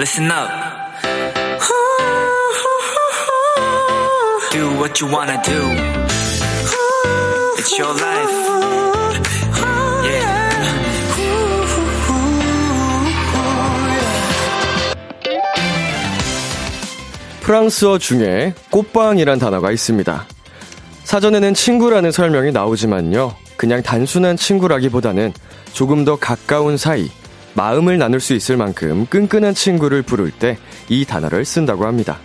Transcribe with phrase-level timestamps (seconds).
[0.00, 0.48] listen up.
[4.50, 5.60] Do what you wanna do.
[7.58, 8.50] It's your life.
[17.42, 20.24] 프랑스어 중에 꽃방이란 단어가 있습니다.
[21.04, 23.34] 사전에는 친구라는 설명이 나오지만요.
[23.58, 25.34] 그냥 단순한 친구라기보다는
[25.74, 27.10] 조금 더 가까운 사이,
[27.54, 30.58] 마음을 나눌 수 있을 만큼 끈끈한 친구를 부를 때
[30.90, 32.18] 이 단어를 쓴다고 합니다.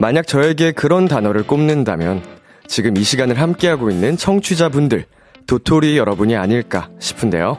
[0.00, 2.22] 만약 저에게 그런 단어를 꼽는다면
[2.68, 5.06] 지금 이 시간을 함께하고 있는 청취자분들,
[5.48, 7.58] 도토리 여러분이 아닐까 싶은데요.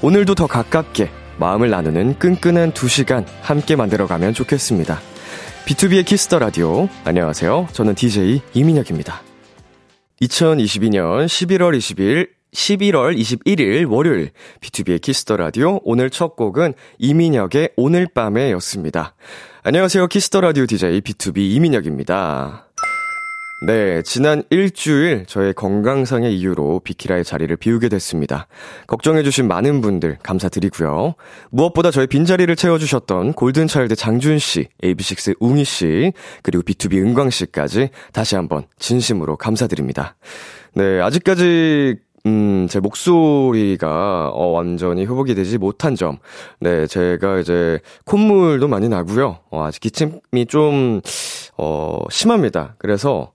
[0.00, 5.00] 오늘도 더 가깝게 마음을 나누는 끈끈한 두 시간 함께 만들어가면 좋겠습니다.
[5.66, 6.88] 비투비의 키스 더 라디오.
[7.02, 7.66] 안녕하세요.
[7.72, 9.20] 저는 DJ 이민혁입니다.
[10.22, 18.06] 2022년 11월 20일 11월 21일 월요일 비투비의 키스 더 라디오 오늘 첫 곡은 이민혁의 오늘
[18.06, 19.16] 밤에 였습니다.
[19.64, 20.06] 안녕하세요.
[20.06, 22.65] 키스 더 라디오 DJ 비투비 이민혁입니다.
[23.62, 28.48] 네, 지난 일주일 저의 건강상의 이유로 비키라의 자리를 비우게 됐습니다.
[28.86, 31.14] 걱정해주신 많은 분들 감사드리고요.
[31.48, 40.16] 무엇보다 저의 빈자리를 채워주셨던 골든차일드 장준씨, AB6 웅이씨, 그리고 B2B 은광씨까지 다시 한번 진심으로 감사드립니다.
[40.74, 46.18] 네, 아직까지 음, 제 목소리가, 어, 완전히 회복이 되지 못한 점.
[46.58, 49.38] 네, 제가 이제, 콧물도 많이 나고요.
[49.48, 51.00] 어, 아직 기침이 좀,
[51.56, 52.74] 어, 심합니다.
[52.78, 53.30] 그래서,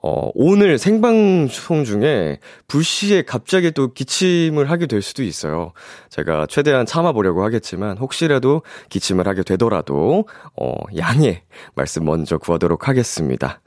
[0.00, 5.72] 어, 오늘 생방송 중에 불시에 갑자기 또 기침을 하게 될 수도 있어요.
[6.08, 11.42] 제가 최대한 참아보려고 하겠지만, 혹시라도 기침을 하게 되더라도, 어, 양해
[11.74, 13.60] 말씀 먼저 구하도록 하겠습니다.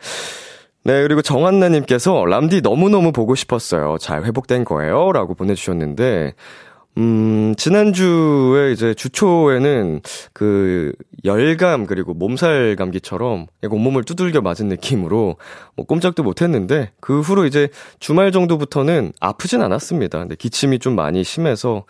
[0.83, 3.97] 네, 그리고 정한나님께서 람디 너무너무 보고 싶었어요.
[3.99, 5.11] 잘 회복된 거예요?
[5.11, 6.33] 라고 보내주셨는데,
[6.97, 10.01] 음, 지난주에 이제 주초에는
[10.33, 10.91] 그
[11.23, 15.37] 열감 그리고 몸살 감기처럼 온몸을 두들겨 맞은 느낌으로
[15.75, 17.69] 뭐 꼼짝도 못 했는데 그 후로 이제
[17.99, 20.19] 주말 정도부터는 아프진 않았습니다.
[20.19, 21.85] 근데 기침이 좀 많이 심해서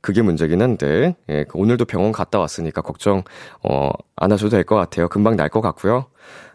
[0.00, 3.22] 그게 문제긴 한데, 예, 그 오늘도 병원 갔다 왔으니까 걱정,
[3.62, 5.08] 어, 안 하셔도 될 것 같아요.
[5.08, 6.06] 금방 날 것 같고요.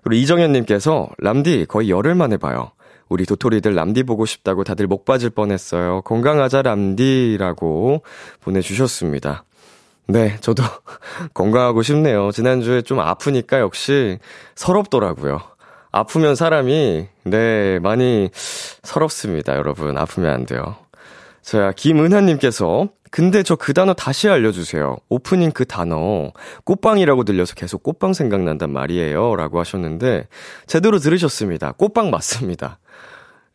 [0.04, 2.72] 그리고 이정현 님께서, 람디, 거의 열흘 만에 봐요.
[3.10, 6.02] 우리 도토리들 람디 보고 싶다고 다들 목 빠질 뻔했어요.
[6.02, 8.04] 건강하자 람디라고
[8.42, 9.44] 보내주셨습니다.
[10.08, 10.64] 네, 저도
[11.34, 12.32] 건강하고 싶네요.
[12.32, 14.20] 지난주에 좀 아프니까 역시
[14.56, 15.42] 서럽더라고요.
[15.92, 19.98] 아프면 사람이, 네, 많이 서럽습니다, 여러분.
[19.98, 20.76] 아프면 안 돼요.
[21.42, 24.98] 자, 김은하님께서, 근데 저 그 단어 다시 알려주세요.
[25.08, 26.34] 오프닝 그 단어,
[26.66, 29.38] 꽃빵이라고 들려서 계속 꽃빵 생각난단 말이에요.
[29.38, 30.28] 라고 하셨는데,
[30.68, 31.72] 제대로 들으셨습니다.
[31.74, 32.80] 꽃빵 맞습니다.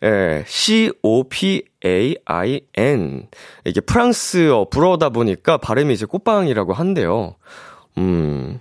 [0.02, 1.68] 예, C-O-P-A-I-N.
[3.66, 7.36] 이게 프랑스어 불어다 보니까 발음이 이제 꽃빵이라고 한대요.
[7.98, 8.60] 음,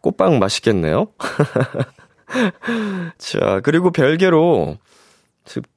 [0.00, 1.08] 꽃빵 맛있겠네요?
[3.18, 4.76] 자, 그리고 별개로,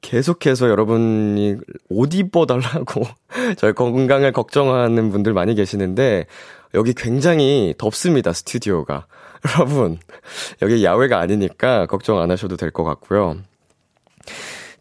[0.02, 1.56] 계속해서 여러분이
[1.88, 3.02] 옷 입어달라고
[3.56, 6.26] 저희 건강을 걱정하는 분들 많이 계시는데,
[6.74, 9.06] 여기 굉장히 덥습니다, 스튜디오가.
[9.58, 9.98] 여러분,
[10.62, 13.38] 여기 야외가 아니니까 걱정 안 하셔도 될 것 같고요.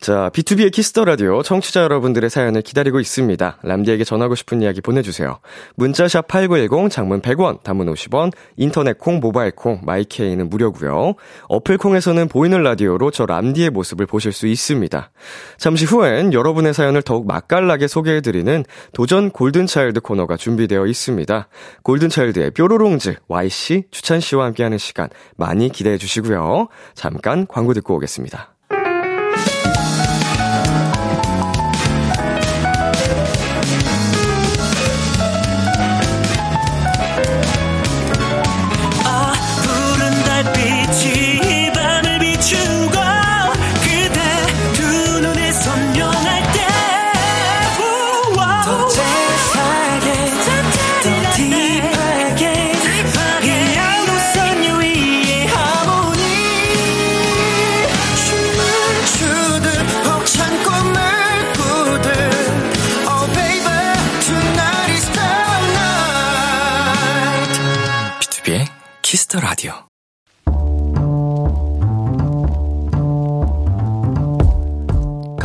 [0.01, 3.59] 자, 비투비의 키스 더 라디오 청취자 여러분들의 사연을 기다리고 있습니다.
[3.62, 5.38] 람디에게 전하고 싶은 이야기 보내주세요.
[5.75, 11.13] 문자샵 8910, 장문 100원, 단문 50원, 인터넷 콩, 모바일 콩, 마이케이는 무료고요.
[11.50, 15.12] 어플 콩에서는 보이는 라디오로 저 람디의 모습을 보실 수 있습니다.
[15.59, 21.47] 잠시 후엔 여러분의 사연을 더욱 맛깔나게 소개해드리는 도전 골든차일드 코너가 준비되어 있습니다.
[21.83, 26.69] 골든차일드의 뾰로롱즈, Y씨, 추찬씨와 함께하는 시간 많이 기대해 주시고요.
[26.95, 28.56] 잠깐 광고 듣고 오겠습니다.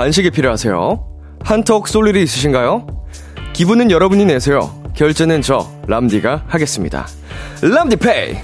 [0.07, 1.05] 간식이 필요하세요?
[1.43, 2.87] 한턱 쏠 일이 있으신가요?
[3.55, 4.73] 기분은 여러분이 내세요.
[4.95, 7.09] 결제는 저 람디가 하겠습니다.
[7.61, 8.37] 람디페이.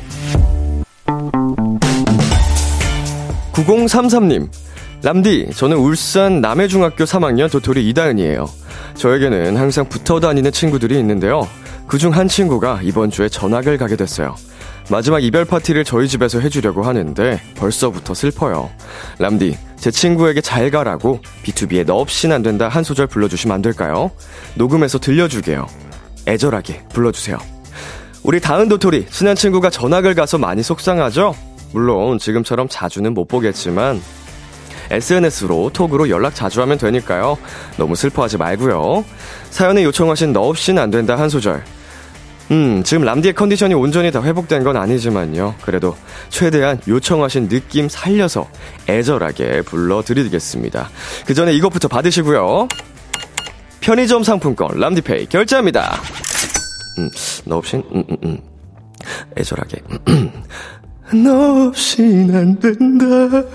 [3.53, 4.49] 9033님.
[5.05, 8.49] 람디, 저는 울산 남해중학교 3학년 도토리 이다은이에요.
[8.95, 11.47] 저에게는 항상 붙어 다니는 친구들이 있는데요.
[11.87, 14.35] 그중 한 친구가 이번 주에 전학을 가게 됐어요.
[14.93, 18.69] 마지막 이별 파티를 저희 집에서 해주려고 하는데 벌써부터 슬퍼요.
[19.19, 24.11] 람디, 제 친구에게 잘 가라고 B2B에 너 없인 안 된다 한 소절 불러주시면 안 될까요?
[24.55, 25.67] 녹음해서 들려주게요.
[26.29, 27.39] 애절하게 불러주세요.
[28.23, 31.35] 우리 다은 도토리, 친한 친구가 전학을 가서 많이 속상하죠?
[31.73, 33.99] 물론 지금처럼 자주는 못 보겠지만
[34.91, 37.39] SNS로 톡으로 연락 자주 하면 되니까요.
[37.79, 39.07] 너무 슬퍼하지 말고요.
[39.49, 41.65] 사연에 요청하신 너 없인 안 된다 한 소절
[42.51, 45.55] 음, 지금 람디의 컨디션이 온전히 다 회복된 건 아니지만요.
[45.63, 45.97] 그래도
[46.29, 48.49] 최대한 요청하신 느낌 살려서
[48.89, 50.91] 애절하게 불러드리겠습니다.
[51.27, 52.69] 그 전에 이것부터 받으시고요.
[53.81, 56.01] 편의점 상품권 람디페이 결제합니다.
[56.99, 57.09] 음,
[57.47, 58.39] 너 없인, 음, 음, 음.
[59.37, 59.79] 애절하게.
[61.25, 63.47] 너 없인 안 된다.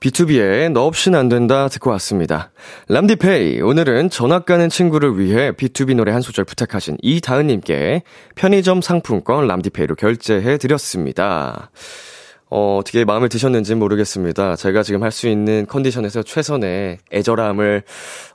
[0.00, 2.50] B2B의 너 없인 안 된다 듣고 왔습니다.
[2.88, 8.02] 람디페이, 오늘은 전학 가는 친구를 위해 B2B 노래 한 소절 부탁하신 이다은 님께
[8.34, 11.70] 편의점 상품권 람디페이로 결제해 드렸습니다.
[12.48, 14.56] 어, 어떻게 마음에 드셨는지 모르겠습니다.
[14.56, 17.82] 제가 지금 할 수 있는 컨디션에서 최선의 애절함을,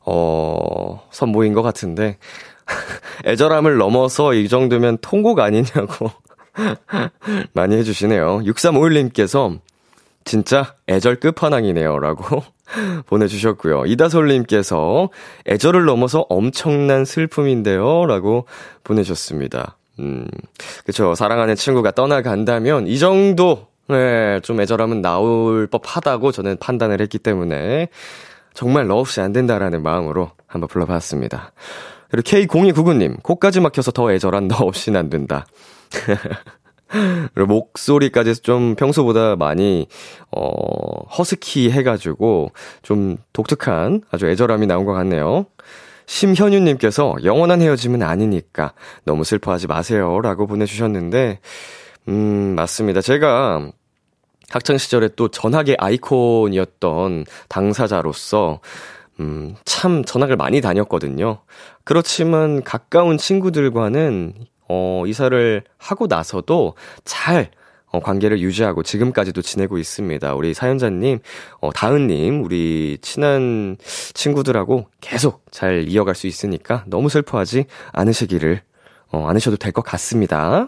[0.06, 2.19] 어, 선보인 것 같은데,
[3.25, 6.12] 애절함을 넘어서 이 정도면 통곡 아니냐고
[7.53, 8.41] 많이 해주시네요.
[8.45, 9.59] 6351님께서
[10.25, 12.00] 진짜 애절 끝판왕이네요.
[12.00, 12.44] 라고
[13.06, 13.86] 보내주셨고요.
[13.86, 15.10] 이다솔님께서
[15.48, 18.06] 애절을 넘어서 엄청난 슬픔인데요.
[18.07, 18.45] 라고
[18.83, 19.77] 보내셨습니다.
[20.00, 20.27] 음,
[20.86, 21.16] 그쵸.
[21.16, 27.88] 사랑하는 친구가 떠나간다면 이 정도, 네, 좀 애절함은 나올 법 하다고 저는 판단을 했기 때문에
[28.54, 31.54] 정말 너 없이 안 된다라는 마음으로 한번 불러봤습니다.
[32.10, 35.45] 그리고 K0299님, 코까지 막혀서 더 애절한 너 없이는 안 된다.
[36.87, 39.87] 그리고 목소리까지 좀 평소보다 많이,
[40.31, 42.51] 어, 허스키 해가지고
[42.81, 45.45] 좀 독특한 아주 애절함이 나온 것 같네요.
[46.05, 48.73] 심현유님께서 영원한 헤어짐은 아니니까
[49.05, 50.19] 너무 슬퍼하지 마세요.
[50.21, 51.39] 라고 보내주셨는데,
[52.07, 53.01] 음, 맞습니다.
[53.01, 53.71] 제가
[54.49, 58.59] 학창시절에 또 전학의 아이콘이었던 당사자로서,
[59.19, 61.39] 음, 참 전학을 많이 다녔거든요.
[61.83, 64.33] 그렇지만 가까운 친구들과는
[64.67, 67.51] 어, 이사를 하고 나서도 잘
[67.91, 70.35] 어, 관계를 유지하고 지금까지도 지내고 있습니다.
[70.35, 71.19] 우리 사연자님,
[71.62, 73.77] 어, 다은님, 우리 친한
[74.13, 78.62] 친구들하고 계속 잘 이어갈 수 있으니까 너무 슬퍼하지 않으시기를,
[79.12, 80.67] 어, 않으셔도 될 것 같습니다.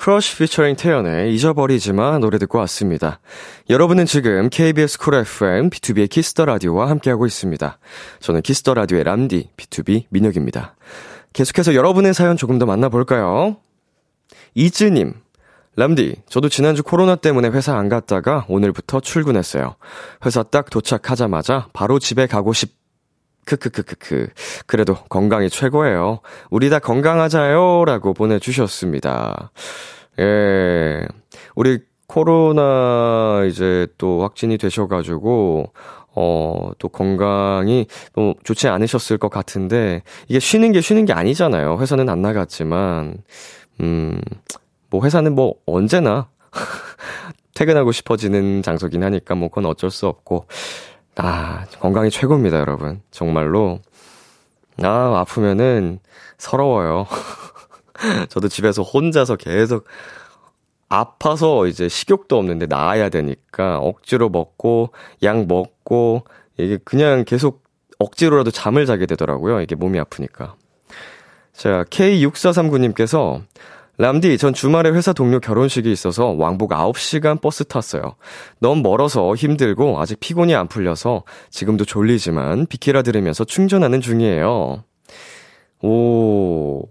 [0.00, 3.20] 크러쉬 피처링 태연의 잊어버리지 마 노래 듣고 왔습니다.
[3.68, 7.78] 여러분은 지금 KBS 쿨 FM 비투비의 키스 더 라디오와 함께하고 있습니다.
[8.20, 10.74] 저는 키스 더 라디오의 람디 비투비 민혁입니다.
[11.34, 13.58] 계속해서 여러분의 사연 조금 더 만나볼까요?
[14.54, 15.12] 이즈님,
[15.76, 19.76] 람디, 저도 지난주 코로나 때문에 회사 안 갔다가 오늘부터 출근했어요.
[20.24, 22.79] 회사 딱 도착하자마자 바로 집에 가고 싶
[23.44, 24.28] 크크크크크.
[24.66, 26.20] 그래도 건강이 최고예요.
[26.50, 27.84] 우리 다 건강하자요.
[27.84, 29.50] 라고 보내주셨습니다.
[30.20, 31.06] 예.
[31.54, 35.72] 우리 코로나 이제 또 확진이 되셔가지고,
[36.16, 41.78] 어, 또 건강이 또 좋지 않으셨을 것 같은데, 이게 쉬는 게 쉬는 게 아니잖아요.
[41.78, 43.18] 회사는 안 나갔지만,
[43.80, 44.20] 음,
[44.90, 46.28] 뭐 회사는 뭐 언제나
[47.54, 50.46] 퇴근하고 싶어지는 장소긴 하니까 뭐 그건 어쩔 수 없고,
[51.16, 53.02] 아, 건강이 최고입니다, 여러분.
[53.10, 53.80] 정말로.
[54.82, 55.98] 아, 아프면은
[56.38, 57.06] 서러워요.
[58.30, 59.86] 저도 집에서 혼자서 계속
[60.88, 64.90] 아파서 이제 식욕도 없는데 나아야 되니까 억지로 먹고
[65.22, 66.24] 약 먹고
[66.56, 67.62] 이게 그냥 계속
[67.98, 69.60] 억지로라도 잠을 자게 되더라고요.
[69.60, 70.56] 이게 몸이 아프니까.
[71.52, 73.42] 자, K6439님께서
[74.00, 78.14] 람디, 전 주말에 회사 동료 결혼식이 있어서 왕복 9시간 버스 탔어요.
[78.58, 84.84] 너무 멀어서 힘들고 아직 피곤이 안 풀려서 지금도 졸리지만 비키라 들으면서 충전하는 중이에요.
[85.82, 86.82] 오,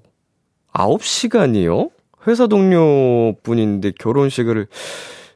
[0.71, 1.89] 9시간이요?
[2.27, 4.67] 회사 동료 분인데 결혼식을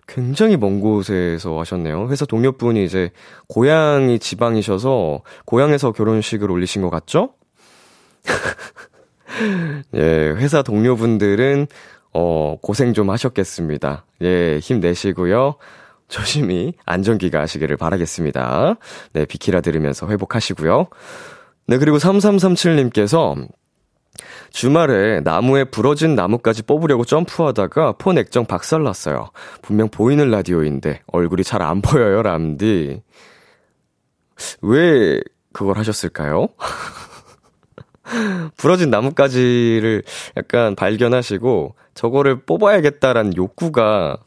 [0.07, 2.07] 굉장히 먼 곳에서 하셨네요.
[2.11, 3.09] 회사 동료분이 이제
[3.47, 7.33] 고향이 지방이셔서 고향에서 결혼식을 올리신 것 같죠?
[9.95, 9.99] 예,
[10.37, 11.67] 회사 동료분들은,
[12.13, 14.05] 어, 고생 좀 하셨겠습니다.
[14.21, 15.55] 예, 힘내시고요.
[16.07, 18.75] 조심히 안전기가 하시기를 바라겠습니다.
[19.13, 20.87] 네, 비키라 들으면서 회복하시고요.
[21.67, 23.47] 네, 그리고 3337님께서
[24.51, 29.31] 주말에 나무에 부러진 나무까지 뽑으려고 점프하다가 폰 액정 박살났어요.
[29.63, 33.01] 분명 보이는 라디오인데 얼굴이 잘 안 보여요, 람디.
[34.61, 35.19] 왜
[35.51, 36.49] 그걸 하셨을까요?
[38.57, 40.03] 부러진 나뭇가지를
[40.37, 44.17] 약간 발견하시고 저거를 뽑아야겠다라는 욕구가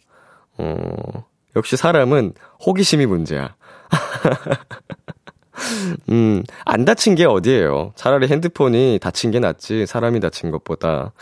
[0.58, 1.24] 어
[1.56, 3.54] 역시 사람은 호기심이 문제야.
[6.10, 7.92] 음, 안 다친 게 어디예요.
[7.96, 11.12] 차라리 핸드폰이 다친 게 낫지 사람이 다친 것보다.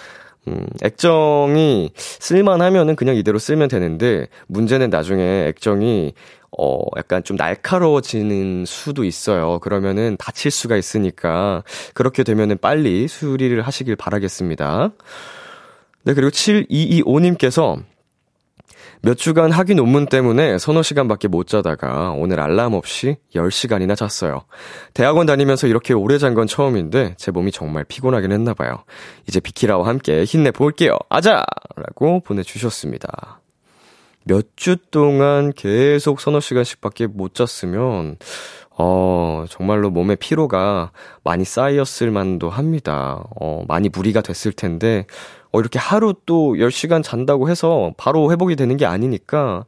[0.47, 6.13] 음, 액정이 쓸만하면은 그냥 이대로 쓰면 되는데 문제는 나중에 액정이
[6.59, 9.59] 어, 약간 좀 날카로워지는 수도 있어요.
[9.61, 11.63] 그러면은 다칠 수가 있으니까
[11.95, 14.91] 그렇게 되면은 빨리 수리를 하시길 바라겠습니다.
[16.05, 17.83] 네, 그리고 7225님께서
[19.01, 24.45] 몇 주간 학위 논문 때문에 서너 시간밖에 못 자다가 오늘 알람 없이 10시간이나 잤어요.
[24.95, 28.83] 대학원 다니면서 이렇게 오래 잔 건 처음인데 제 몸이 정말 피곤하긴 했나 봐요.
[29.29, 30.97] 이제 비키라와 함께 힘내 볼게요.
[31.11, 31.45] 아자!
[31.77, 33.44] 라고 보내주셨습니다.
[34.25, 38.17] 몇 주 동안 계속 서너 시간씩밖에 못 잤으면
[38.77, 40.91] 어, 정말로 몸에 피로가
[41.23, 43.23] 많이 쌓였을 만도 합니다.
[43.41, 45.07] 어, 많이 무리가 됐을 텐데,
[45.53, 49.65] 어, 이렇게 하루 또 10시간 잔다고 해서 바로 회복이 되는 게 아니니까,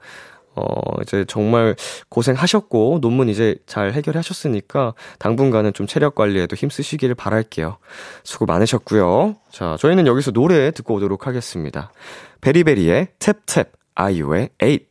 [0.56, 0.66] 어,
[1.02, 1.76] 이제 정말
[2.08, 7.76] 고생하셨고, 논문 이제 잘 해결하셨으니까, 당분간은 좀 체력 관리에도 힘쓰시기를 바랄게요.
[8.24, 9.36] 수고 많으셨고요.
[9.52, 11.92] 자, 저희는 여기서 노래 듣고 오도록 하겠습니다.
[12.40, 14.86] 베리베리의 Tap Tap, 아이유의 에잇.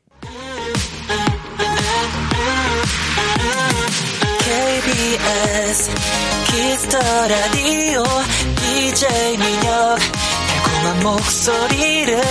[4.44, 5.92] KBS
[6.48, 8.04] 키스 더 라디오
[8.58, 10.00] DJ 민혁
[10.64, 12.24] 달콤한 목소리를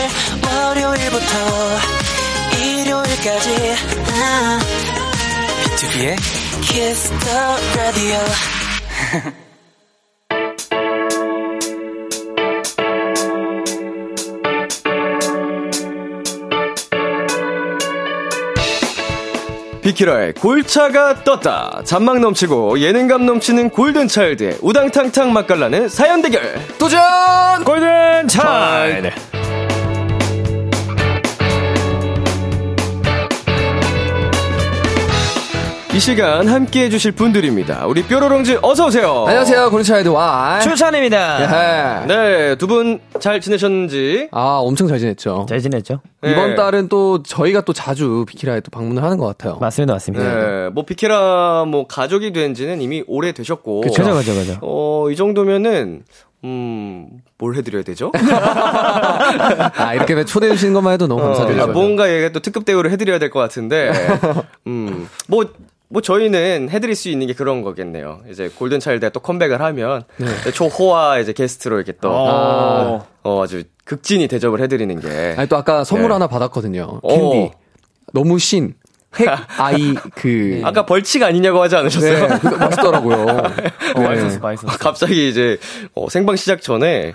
[0.45, 1.79] 월요일부터
[2.59, 3.75] 일요일까지.
[4.13, 4.59] 아,
[5.71, 6.17] 비투비의
[6.63, 8.19] 키스 더 라디오
[19.85, 21.83] 비키라의 골차가 떴다.
[21.85, 26.59] 잔망 넘치고 예능감 넘치는 골든차일드의 우당탕탕 맛깔나는 사연 대결.
[26.79, 26.99] 도전!
[27.65, 29.11] 골든 차일드!
[35.95, 37.87] 이 시간 함께 해주실 분들입니다.
[37.87, 39.27] 우리 뾰로롱즈 어서오세요.
[39.29, 40.59] 안녕하세요, 차일드 와.
[40.59, 42.03] 출산입니다.
[42.03, 42.07] 예.
[42.07, 44.29] 네, 두 분 잘 지내셨는지.
[44.33, 45.47] 아, 엄청 잘 지냈죠.
[45.49, 46.01] 잘 지냈죠?
[46.21, 46.33] 네.
[46.33, 49.57] 이번 달은 또 저희가 또 자주 비키라에 또 방문을 하는 것 같아요.
[49.61, 50.25] 맞습니다, 맞습니다.
[50.25, 53.83] 네, 뭐 비키라 뭐 가족이 된 지는 이미 오래 되셨고.
[53.83, 54.59] 그죠, 그죠, 그죠.
[54.63, 56.03] 어, 이 정도면은
[56.43, 57.09] 음,
[57.39, 58.11] 뭘 해드려야 되죠?
[58.19, 61.63] 아, 이렇게 초대해 주시는 것만 해도 너무 어, 감사드려요.
[61.63, 63.93] 아, 뭔가 얘가 또 특급 대우를 해드려야 될 것 같은데,
[64.67, 65.45] 음, 뭐,
[65.89, 68.23] 뭐 저희는 해드릴 수 있는 게 그런 거겠네요.
[68.31, 70.51] 이제 골든 차일드가 또 컴백을 하면 네.
[70.53, 73.07] 초호화 이제 게스트로 이렇게 또 어.
[73.23, 75.35] 어, 아주 극진히 대접을 해드리는 게.
[75.37, 76.15] 아니, 또 아까 선물 네.
[76.15, 77.01] 하나 받았거든요.
[77.03, 77.09] 어.
[77.09, 77.53] 캔디.
[78.13, 78.75] 너무 신.
[79.19, 79.29] 핵,
[79.59, 80.61] 아이, 그.
[80.65, 82.27] 아까 벌칙 아니냐고 하지 않으셨어요?
[82.29, 83.17] 네, 그거 맛있더라고요.
[83.97, 84.79] 어, 맛있었어, 맛있었어.
[84.79, 85.59] 갑자기 이제
[85.95, 87.13] 어, 생방 시작 전에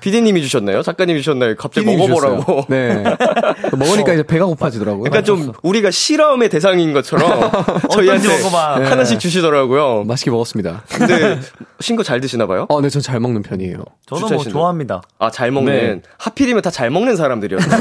[0.00, 0.82] 피, 디님이 주셨나요?
[0.82, 1.54] 작가님이 주셨나요?
[1.56, 2.36] 갑자기 먹어보라고.
[2.40, 2.64] 주셨어요.
[2.68, 3.04] 네.
[3.76, 5.04] 먹으니까 이제 배가 고파지더라고요.
[5.04, 7.50] 그러니까 좀 우리가 실험의 대상인 것처럼
[7.90, 8.28] 저희한테.
[8.28, 8.84] 네.
[8.88, 10.04] 하나씩 주시더라고요.
[10.06, 10.82] 맛있게 먹었습니다.
[10.88, 11.40] 근데
[11.80, 12.66] 신거 잘 드시나 봐요?
[12.68, 13.84] 어, 네, 전 잘 먹는 편이에요.
[14.08, 14.44] 저도 뭐.
[14.44, 15.02] 좋아합니다.
[15.18, 15.72] 아, 잘 먹는.
[15.96, 16.00] 네.
[16.18, 17.76] 하필이면 다 잘 먹는 사람들이었는데.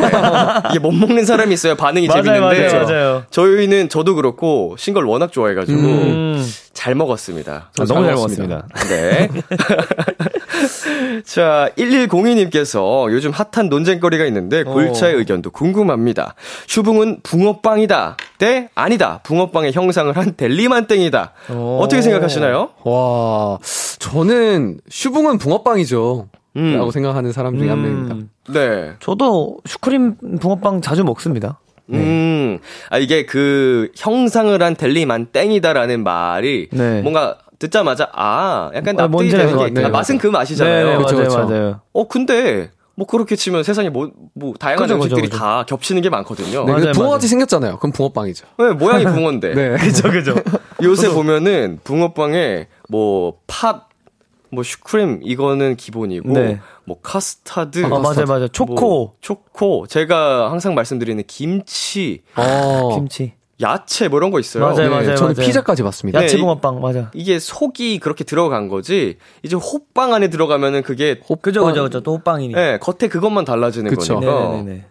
[0.69, 2.67] 이게 못 먹는 사람이 있어야 반응이 맞아요, 재밌는데.
[2.67, 3.23] 맞아요, 맞아요.
[3.47, 6.45] 저희는 저도 그렇고, 신 걸 워낙 좋아해가지고, 음.
[6.73, 7.71] 잘 먹었습니다.
[7.79, 8.67] 아, 전 너무 잘 먹었습니다.
[8.89, 9.29] 네.
[11.25, 16.35] 자, 1102님께서 요즘 핫한 논쟁거리가 있는데 골차의 의견도 궁금합니다.
[16.67, 18.17] 슈붕은 붕어빵이다.
[18.39, 19.19] 대 아니다.
[19.23, 21.33] 붕어빵의 형상을 한 델리만땡이다.
[21.79, 22.69] 어떻게 생각하시나요?
[22.83, 23.57] 와,
[23.99, 26.27] 저는 슈붕은 붕어빵이죠.
[26.55, 26.77] 음.
[26.77, 28.15] 라고 생각하는 사람 중에 한 명입니다.
[28.15, 28.93] 음, 네.
[28.99, 31.59] 저도 슈크림 붕어빵 자주 먹습니다.
[31.89, 32.59] 음.
[32.89, 37.01] 아, 이게 그 형상을 한 델리만 땡이다라는 말이 네.
[37.01, 39.87] 뭔가 듣자마자 아, 약간 아, 납득이 뭔지 되는 게 같아요.
[39.87, 40.85] 아, 맛은 그 맛이잖아요.
[40.85, 41.45] 네, 그쵸, 맞아요, 그쵸.
[41.45, 41.81] 맞아요.
[41.93, 45.43] 어, 근데 뭐 그렇게 치면 세상에 뭐, 뭐 다양한 그죠, 음식들이 그죠, 그죠.
[45.43, 46.65] 다 겹치는 게 많거든요.
[46.65, 47.27] 네, 맞아요, 근데 붕어같이.
[47.27, 47.77] 생겼잖아요.
[47.79, 48.45] 그럼 붕어빵이죠.
[48.59, 49.53] 네, 모양이 붕어인데.
[49.53, 49.77] 네.
[49.77, 50.35] 그죠, 그죠.
[50.83, 53.89] 요새 보면은 붕어빵에 뭐 팥,
[54.53, 56.59] 뭐 슈크림 이거는 기본이고 네.
[56.85, 58.47] 뭐 카스타드, 아, 맞아요, 맞아요.
[58.49, 58.75] 초코.
[58.75, 62.95] 뭐 초코, 제가 항상 말씀드리는 김치, 어.
[62.95, 63.33] 김치.
[63.61, 64.63] 야채 뭐 이런 거 있어요.
[64.63, 65.45] 맞아요, 네, 맞아요, 저는 맞아요.
[65.47, 66.19] 피자까지 봤습니다.
[66.19, 67.11] 네, 야채 이- 붕어빵, 맞아.
[67.13, 69.17] 이게 속이 그렇게 들어간 거지.
[69.43, 72.01] 이제 호빵 안에 들어가면은 그게 그죠, 그죠, 그죠.
[72.01, 72.53] 또 호빵이니.
[72.55, 74.15] 네, 겉에 그것만 달라지는 그쵸.
[74.19, 74.49] 거니까.
[74.51, 74.85] 네네네.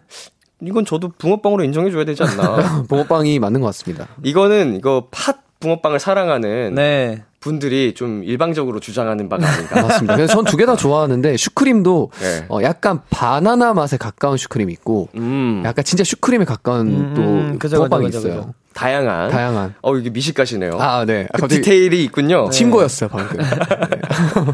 [0.65, 2.83] 이건 저도 붕어빵으로 인정해 줘야 되지 않나.
[2.87, 4.07] 붕어빵이 맞는 것 같습니다.
[4.23, 7.23] 이거는 이거 팥 붕어빵을 사랑하는 네.
[7.43, 9.81] 분들이 좀 일방적으로 주장하는 바가 아닌가.
[9.81, 10.15] 맞습니다.
[10.15, 12.45] 그래서 전 두 개 다 좋아하는데 슈크림도 네.
[12.49, 17.13] 어, 약간 바나나 맛에 가까운 슈크림이 있고 음, 약간 진짜 슈크림에 가까운 음,
[17.53, 18.41] 또 그죠, 붕어빵이 그죠, 그죠, 있어요.
[18.41, 18.53] 그죠.
[18.73, 19.29] 다양한.
[19.29, 19.75] 다양한.
[19.83, 20.77] 어, 이게 미식가시네요.
[20.79, 21.27] 아, 네.
[21.31, 22.49] 아, 그 디테일이 있군요.
[22.49, 23.37] 친구였어요, 방금.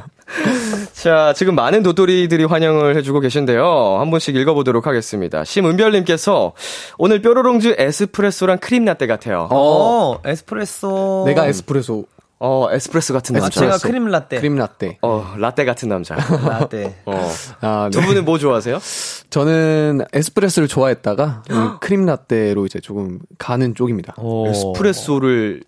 [0.93, 3.97] 자, 지금 많은 도토리들이 환영을 해주고 계신데요.
[3.99, 5.43] 한 분씩 읽어보도록 하겠습니다.
[5.45, 6.53] 심은별님께서
[6.97, 9.47] 오늘 뾰로롱즈 에스프레소랑 크림 라떼 같아요.
[9.51, 11.23] 어, 어, 에스프레소.
[11.25, 12.03] 내가 에스프레소,
[12.71, 13.59] 에스프레소 같은 아, 남자.
[13.59, 14.37] 제가 크림 라떼.
[14.37, 14.97] 크림 라떼.
[15.01, 16.15] 어, 라떼 같은 남자.
[16.15, 16.95] 라떼.
[17.05, 17.31] 어.
[17.61, 18.05] 아, 두 네.
[18.07, 18.79] 분은 뭐 좋아하세요?
[19.29, 24.13] 저는 에스프레소를 좋아했다가 이 크림 라떼로 이제 조금 가는 쪽입니다.
[24.17, 24.47] 오.
[24.47, 25.63] 에스프레소를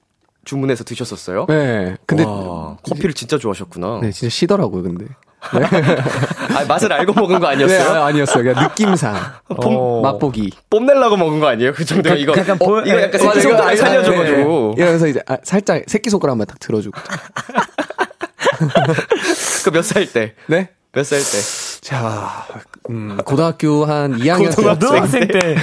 [0.51, 1.45] 주문해서 드셨었어요?
[1.47, 1.95] 네.
[2.05, 3.99] 근데 와, 커피를 진짜 좋아하셨구나.
[4.01, 5.05] 네, 진짜 시더라고요, 근데.
[5.41, 8.01] 아, 맛을 알고 먹은 거 네, 아니었어요?
[8.01, 8.43] 아, 아니었어요.
[8.43, 9.15] 그냥 느낌상.
[9.47, 10.01] 어.
[10.01, 10.51] 맛보기.
[10.69, 11.71] 뽐내려고 먹은 거 아니에요?
[11.71, 12.33] 그 정도면 이거.
[12.37, 13.77] 약간 어, 보- 이거 약간 네, 새끼손가락.
[13.77, 14.73] 살려줘가지고.
[14.75, 14.81] 네.
[14.83, 16.99] 이러면서 이제 아, 살짝 새끼손가락만 딱 들어주고.
[19.63, 20.33] 그 몇 살 때?
[20.47, 20.69] 네?
[20.91, 21.79] 몇 살 때?
[21.81, 22.45] 자,
[22.89, 24.61] 음, 고등학교 한 2학년 때.
[24.61, 25.55] 고등학생 때.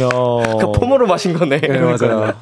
[0.00, 0.08] 야.
[0.08, 1.60] 그 폼으로 마신 거네.
[1.60, 2.32] 네, 맞아요.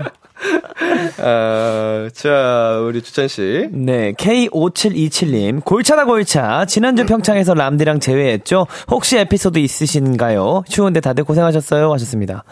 [1.18, 3.68] 아, 자, 우리 주찬 씨.
[3.72, 5.64] 네, K5727님.
[5.64, 6.64] 골차다 골차.
[6.66, 8.66] 지난주 평창에서 람디랑 제외했죠?
[8.90, 10.64] 혹시 에피소드 있으신가요?
[10.68, 11.92] 추운데 다들 고생하셨어요?
[11.92, 12.44] 하셨습니다.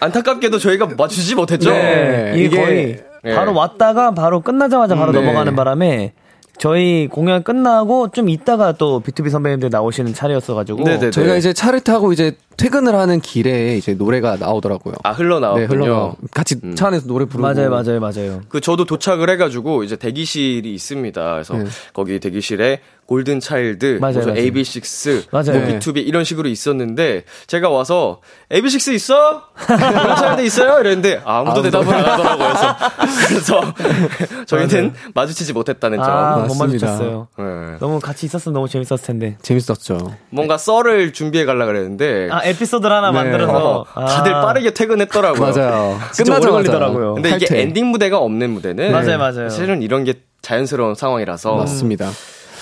[0.00, 1.70] 안타깝게도 저희가 맞추지 못했죠?
[1.70, 2.32] 네.
[2.36, 3.34] 이게, 이게- 거의 네.
[3.34, 5.20] 바로 왔다가 바로 끝나자마자 바로 네.
[5.20, 6.12] 넘어가는 바람에
[6.58, 10.84] 저희 공연 끝나고 좀 있다가 또 B2B 선배님들 나오시는 차례였어가지고.
[10.84, 11.10] 네네.
[11.10, 14.96] 저희가 이제 차를 타고 이제 퇴근을 하는 길에 이제 노래가 나오더라고요.
[15.04, 15.66] 아, 흘러나왔군요.
[15.66, 16.12] 네, 흘러나.
[16.32, 17.42] 같이 차 안에서 노래 부르고.
[17.42, 18.40] 맞아요, 맞아요, 맞아요.
[18.48, 21.32] 그 저도 도착을 해가지고 이제 대기실이 있습니다.
[21.32, 21.64] 그래서 네.
[21.92, 24.34] 거기 대기실에 골든 차일드, 맞아요, 맞아요.
[24.34, 25.58] AB6, 맞아요.
[25.58, 25.78] 뭐 네.
[25.78, 28.20] B2B 이런 식으로 있었는데 제가 와서
[28.52, 29.44] AB6IX 있어?
[29.66, 30.78] 골든 차일드 있어요?
[30.80, 32.48] 이랬는데 아무도 대답을 안 하더라고요.
[32.48, 32.76] 그래서,
[33.72, 36.06] 그래서 저희는 마주치지 못했다는 점.
[36.06, 36.54] 아, 못.
[36.58, 37.28] 마주쳤어요.
[37.38, 37.44] 네.
[37.80, 39.38] 너무 같이 있었으면 너무 재밌었을 텐데.
[39.40, 40.14] 재밌었죠.
[40.28, 43.14] 뭔가 썰을 준비해 가려 그랬는데 아, 에피소드를 하나 네.
[43.22, 43.86] 만들어서.
[43.94, 44.44] 어, 다들 아.
[44.44, 45.40] 빠르게 퇴근했더라고요.
[45.50, 45.98] 맞아요.
[46.14, 46.50] 끝나자마자.
[46.50, 47.14] 걸리더라고요.
[47.14, 47.62] 근데 이게 탈퇴.
[47.62, 49.48] 엔딩 무대가 없는 무대는 맞아요, 맞아요.
[49.48, 52.10] 사실은 이런 게 자연스러운 상황이라서 맞습니다.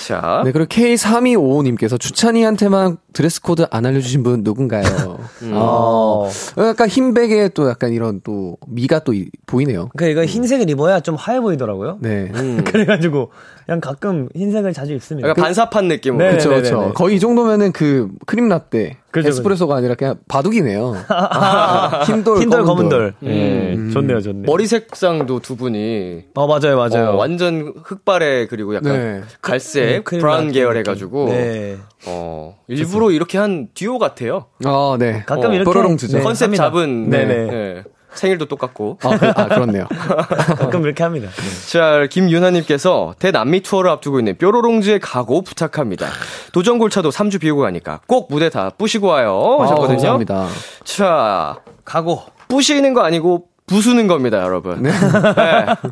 [0.06, 0.42] 자.
[0.44, 4.84] 네, 그리고 K3255님께서 주찬이한테만 드레스 코드 안 알려주신 분 누군가요?
[5.54, 6.28] 어.
[6.58, 9.88] 약간 흰백에 또 약간 이런 또 미가 또 이- 보이네요.
[9.96, 11.96] 그 이거 흰색을 입어야 좀 하얘 보이더라고요.
[12.02, 12.30] 네.
[12.34, 12.62] 음.
[12.68, 13.30] 그래가지고
[13.64, 15.30] 그냥 가끔 흰색을 자주 입습니다.
[15.30, 16.30] 약간 반사판 느낌으로 네.
[16.32, 16.50] 그렇죠.
[16.50, 16.92] 그렇죠.
[16.94, 20.94] 거의 이 정도면은 그 크림 라떼, 그죠, 에스프레소가 아니라 그냥 바둑이네요.
[22.06, 23.14] 흰돌, 흰돌 검은 검은 돌.
[23.18, 23.30] 돌.
[23.30, 24.42] 예, 좋네요, 좋네.
[24.46, 27.12] 머리 색상도 두 분이 어 맞아요, 맞아요.
[27.12, 29.22] 어, 완전 흑발에 그리고 약간 네.
[29.40, 30.76] 갈색 네, 브라운 계열.
[30.76, 31.78] 해가지고 네.
[32.06, 34.46] 어 일부러 이렇게 한 듀오 같아요.
[34.64, 35.22] 아, 네.
[35.26, 36.06] 가끔 어, 이렇게.
[36.08, 36.64] 네, 컨셉 합니다.
[36.64, 37.46] 잡은 네네.
[37.46, 37.82] 네.
[38.16, 38.98] 생일도 똑같고.
[39.02, 39.86] 아, 그, 아 그렇네요.
[40.58, 41.28] 가끔 이렇게 합니다.
[41.28, 41.70] 네.
[41.70, 46.06] 자, 김윤아님께서 대남미 투어를 앞두고 있는 뾰로롱즈의 각오 부탁합니다.
[46.52, 49.58] 도전골차도 3주 비우고 가니까 꼭 무대 다 부시고 와요.
[49.60, 49.84] 하셨거든요.
[49.84, 50.46] 아, 감사합니다.
[50.84, 52.22] 자, 가고.
[52.48, 54.80] 부시는 거 아니고 부수는 겁니다, 여러분.
[54.82, 54.92] 네.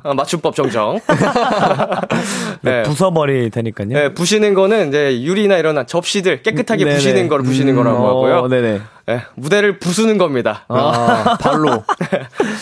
[0.04, 1.00] 어, 맞춤법 정정.
[2.62, 2.84] 네.
[2.84, 3.88] 부숴버릴 테니까요.
[3.88, 6.96] 네, 부시는 거는 이제 유리나 이런 접시들 깨끗하게 네네.
[6.96, 8.48] 부시는 걸 부시는 거라고 어, 하고요.
[8.48, 8.80] 네네.
[9.06, 10.64] 네, 무대를 부수는 겁니다.
[10.68, 11.82] 아, 발로.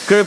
[0.09, 0.27] 그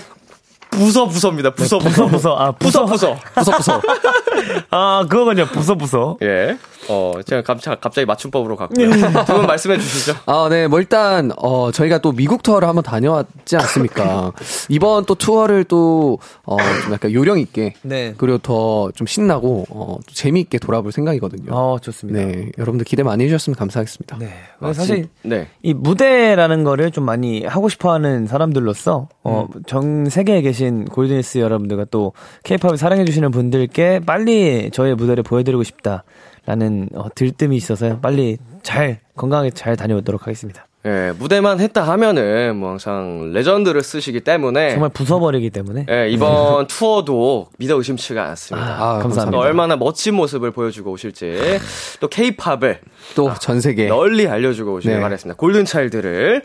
[0.69, 1.51] 부서 부서입니다.
[1.51, 2.35] 부서 부서 부숴, 부숴.
[2.37, 2.85] 아, 부서.
[2.85, 3.17] 부서.
[3.33, 3.81] 부서, 부서.
[4.69, 5.45] 아, 그거군요.
[5.47, 6.21] 부숴, 부숴.
[6.21, 6.57] 예.
[6.89, 8.89] 어, 제가 갑자기, 갑자기 맞춤법으로 갔고요.
[9.25, 10.13] 두 분 말씀해 주시죠.
[10.25, 10.67] 아, 네.
[10.67, 14.31] 뭐 일단 어 저희가 또 미국 투어를 한번 다녀왔지 않습니까?
[14.69, 18.13] 이번 또 투어를 또 어 좀 약간 요령 있게 네.
[18.17, 21.51] 그리고 더 좀 신나고 어또 재미있게 돌아볼 생각이거든요.
[21.51, 22.19] 어, 좋습니다.
[22.19, 22.51] 네.
[22.57, 24.17] 여러분들 기대 많이 해 주셨으면 감사하겠습니다.
[24.19, 24.29] 네.
[24.73, 25.47] 사실 네.
[25.63, 31.85] 이 무대라는 거를 좀 많이 하고 싶어 하는 사람들로서, 어, 전 세계에 계신 골든스 여러분들과
[31.91, 36.03] 또 케이팝을 사랑해주시는 분들께 빨리 저의 무대를 보여드리고 싶다
[36.45, 37.99] 라는 어, 들뜸이 있어서요.
[38.01, 40.67] 빨리 잘, 건강하게 잘 다녀오도록 하겠습니다.
[40.85, 45.85] 예, 무대만 했다 하면은 뭐 항상 레전드를 쓰시기 때문에 정말 부숴버리기 때문에.
[45.89, 48.67] 예, 이번 투어도 믿어 의심치가 않습니다.
[48.67, 49.31] 아, 감사합니다.
[49.31, 51.59] 또 얼마나 멋진 모습을 보여주고 오실지
[51.99, 52.79] 또 케이팝을
[53.15, 55.01] 또 전 세계 널리 알려주고 오시길 네.
[55.01, 55.37] 바라겠습니다.
[55.37, 56.43] 골든차일드를.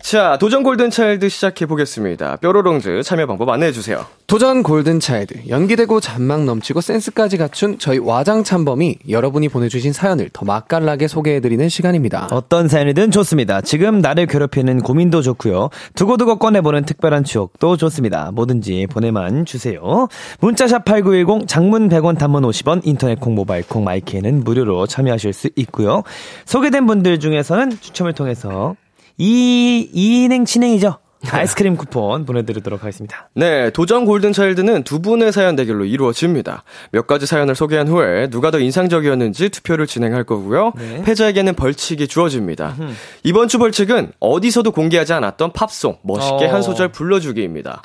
[0.00, 2.36] 자, 도전 골든차일드 시작해 보겠습니다.
[2.36, 4.06] 뾰로롱즈 참여 방법 안내해 주세요.
[4.26, 10.46] 도전 골든 차일드 연기되고 잔망 넘치고 센스까지 갖춘 저희 와장 참범이 여러분이 보내주신 사연을 더
[10.46, 12.28] 맛깔나게 소개해드리는 시간입니다.
[12.30, 13.60] 어떤 사연이든 좋습니다.
[13.60, 15.70] 지금 나를 괴롭히는 고민도 좋고요.
[15.94, 18.30] 두고두고 꺼내보는 특별한 추억도 좋습니다.
[18.32, 20.08] 뭐든지 보내만 주세요.
[20.40, 26.02] 문자샵 8910 장문 100원 단문 50원 인터넷 콩 모바일 콩 마이크에는 무료로 참여하실 수 있고요.
[26.44, 28.76] 소개된 분들 중에서는 추첨을 통해서
[29.18, 30.96] 이 2인행 진행이죠.
[31.30, 33.28] 아이스크림 쿠폰 보내드리도록 하겠습니다.
[33.34, 36.64] 네, 도전 골든차일드는 두 분의 사연 대결로 이루어집니다.
[36.90, 40.72] 몇 가지 사연을 소개한 후에 누가 더 인상적이었는지 투표를 진행할 거고요.
[40.76, 41.02] 네.
[41.02, 42.76] 패자에게는 벌칙이 주어집니다.
[43.22, 46.52] 이번 주 벌칙은 어디서도 공개하지 않았던 팝송 멋있게 어.
[46.52, 47.82] 한 소절 불러주기입니다.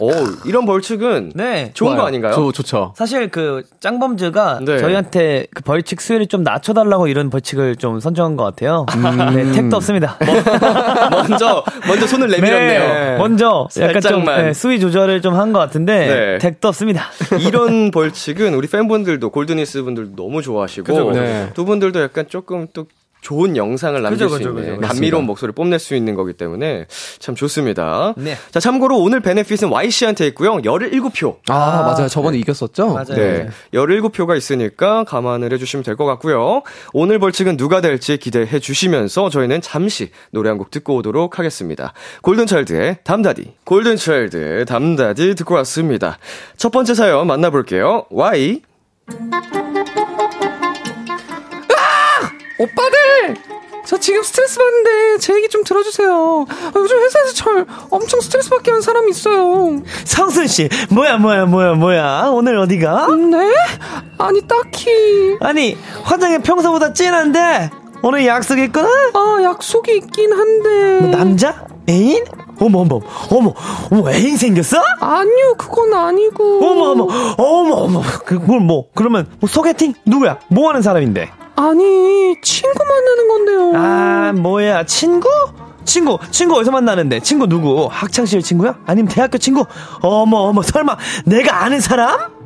[0.00, 0.10] 오,
[0.44, 1.70] 이런 벌칙은 네.
[1.74, 2.06] 좋은 거 좋아요.
[2.08, 2.32] 아닌가요?
[2.34, 2.92] 좋, 좋죠.
[2.96, 4.78] 사실 그 짱범즈가 네.
[4.78, 8.86] 저희한테 그 벌칙 수위를 좀 낮춰달라고 이런 벌칙을 좀 선정한 것 같아요.
[9.34, 10.16] 네, 택도 없습니다.
[11.10, 12.80] 먼저 먼저 손을 내밀었네요.
[12.80, 14.44] 네, 먼저 약간 좀 살짝만.
[14.44, 16.38] 네, 수위 조절을 좀 한 것 같은데 네.
[16.38, 17.04] 택도 없습니다.
[17.46, 21.20] 이런 벌칙은 우리 팬분들도 골드니스 분들도 너무 좋아하시고 그죠, 그죠.
[21.20, 21.50] 네.
[21.54, 22.86] 두 분들도 약간 조금 또
[23.20, 24.88] 좋은 영상을 남길 그죠, 수 그죠, 있는 그죠.
[24.88, 26.86] 감미로운 목소리를 뽐낼 수 있는 거기 때문에
[27.18, 28.14] 참 좋습니다.
[28.16, 28.36] 네.
[28.50, 30.56] 자 참고로 오늘 베네핏은 Y씨한테 있고요.
[30.56, 31.36] 17표.
[31.48, 32.08] 아, 맞아요.
[32.08, 32.88] 저번에 이겼었죠?
[32.94, 33.04] 맞아요.
[33.14, 33.48] 네.
[33.74, 36.62] 17표가 있으니까 감안을 해주시면 될 것 같고요.
[36.92, 41.92] 오늘 벌칙은 누가 될지 기대해 주시면서 저희는 잠시 노래 한 곡 듣고 오도록 하겠습니다.
[42.22, 43.54] 골든차일드의 담다디.
[43.64, 46.18] 골든차일드의 담다디 듣고 왔습니다.
[46.56, 48.06] 첫 번째 사연 만나볼게요.
[48.10, 48.62] Y.
[52.58, 53.36] 오빠들!
[53.84, 56.44] 저 지금 스트레스 받는데 제 얘기 좀 들어주세요.
[56.48, 59.80] 아, 요즘 회사에서 절 엄청 스트레스 받게 하는 사람이 있어요.
[60.04, 62.28] 성순 씨, 뭐야, 뭐야, 뭐야, 뭐야?
[62.30, 63.06] 오늘 어디가?
[63.30, 63.50] 네?
[64.18, 65.38] 아니, 딱히.
[65.40, 67.70] 아니, 화장이 평소보다 진한데
[68.02, 68.88] 오늘 약속 있구나?
[69.14, 71.00] 아, 약속이 있긴 한데.
[71.00, 71.64] 뭐 남자?
[71.88, 72.24] 애인?
[72.60, 73.54] 어머, 어머, 어머,
[73.90, 74.78] 어머, 애인 생겼어?
[75.00, 76.58] 아니요, 그건 아니고.
[76.64, 79.94] 어머, 어머, 어머, 어머, 그걸 뭐, 그러면 뭐 소개팅?
[80.04, 80.38] 누구야?
[80.48, 81.30] 뭐 하는 사람인데?
[81.56, 83.72] 아니, 친구 만나는 건데요.
[83.74, 85.28] 아, 뭐야, 친구?
[85.84, 87.20] 친구, 친구 어디서 만나는데?
[87.20, 87.88] 친구 누구?
[87.90, 88.78] 학창시절 친구야?
[88.86, 89.64] 아니면 대학교 친구?
[90.02, 92.36] 어머, 어머, 설마 내가 아는 사람?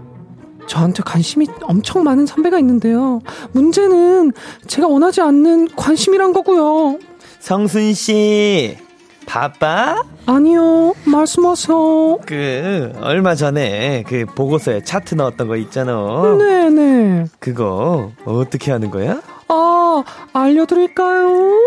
[0.67, 3.21] 저한테 관심이 엄청 많은 선배가 있는데요.
[3.53, 4.33] 문제는
[4.69, 6.99] 제가 원하지 않는 관심이란 거고요.
[7.41, 8.77] 성순 씨,
[9.27, 10.03] 바빠?
[10.27, 12.19] 아니요, 말씀하세요.
[12.27, 16.37] 그, 얼마 전에 그 보고서에 차트 넣었던 거 있잖아.
[16.39, 17.27] 네네.
[17.39, 19.21] 그거 어떻게 하는 거야?
[19.49, 21.59] 아, 알려드릴까요?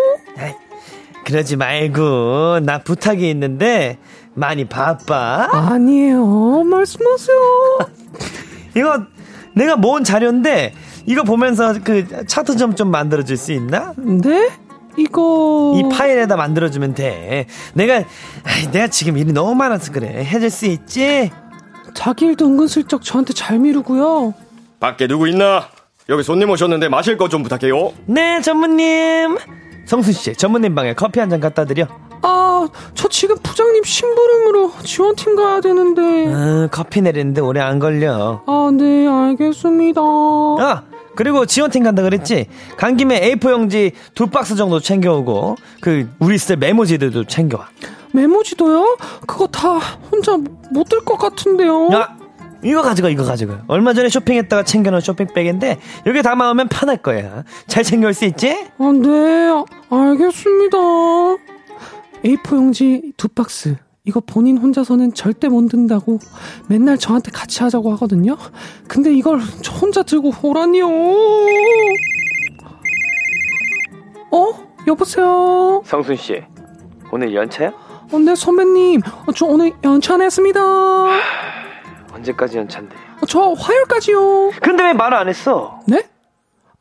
[1.26, 3.98] 그러지 말고, 나 부탁이 있는데,
[4.36, 5.48] 많이 바빠?
[5.52, 7.38] 아니에요, 말씀하세요.
[8.78, 9.04] 이거
[9.56, 10.74] 내가 모은 자료인데,
[11.08, 13.94] 이거 보면서 그 차트점 좀 만들어줄 수 있나?
[13.98, 14.50] 네?
[14.98, 15.74] 이거.
[15.76, 17.48] 이 파일에다 만들어주면 돼.
[17.74, 17.96] 내가,
[18.44, 20.08] 아이, 내가 지금 일이 너무 많아서 그래.
[20.26, 21.32] 해줄 수 있지?
[21.94, 24.34] 자기 일도 은근슬쩍 저한테 잘 미루고요.
[24.80, 25.68] 밖에 누구 있나?
[26.10, 27.92] 여기 손님 오셨는데 마실 거 좀 부탁해요.
[28.06, 29.38] 네, 전무님.
[29.86, 31.88] 성순 씨, 전무님 방에 커피 한 잔 갖다 드려.
[32.22, 36.02] 아, 저 지금 부장님 심부름으로 지원팀 가야 되는데.
[36.02, 38.42] 음, 커피 내리는데 오래 안 걸려.
[38.48, 40.02] 아, 네, 알겠습니다.
[40.02, 40.84] 아,
[41.16, 42.48] 그리고 지원팀 간다 그랬지?
[42.78, 47.70] 간 김에 A4 용지 두 박스 정도 챙겨오고, 그, 우리 쓸 메모지들도 챙겨와.
[48.14, 48.98] 메모지도요?
[49.28, 49.78] 그거 다
[50.12, 50.38] 혼자
[50.72, 51.90] 못 들 것 같은데요.
[51.94, 52.18] 야!
[52.64, 53.62] 이거 가져가, 이거 가져가.
[53.68, 57.44] 얼마 전에 쇼핑했다가 챙겨놓은 쇼핑백인데, 여기 담아오면 편할 거야.
[57.68, 58.50] 잘 챙겨올 수 있지?
[58.78, 60.78] 아, 네, 아, 알겠습니다.
[62.24, 63.76] A4 용지 두 박스.
[64.06, 66.20] 이거 본인 혼자서는 절대 못 든다고
[66.68, 68.38] 맨날 저한테 같이 하자고 하거든요.
[68.88, 70.88] 근데 이걸 저 혼자 들고 오라니요.
[74.32, 74.66] 어?
[74.88, 75.82] 여보세요?
[75.86, 76.44] 성순 씨,
[77.12, 77.70] 오늘 연차야?
[78.12, 79.02] 어, 네, 선배님.
[79.26, 80.62] 어, 저 오늘 연차 냈습니다.
[80.64, 81.10] 어,
[82.14, 82.96] 언제까지 연차인데?
[83.28, 84.52] 저 화요일까지요.
[84.62, 85.80] 근데 왜 말을 안 했어?
[85.88, 86.04] 네?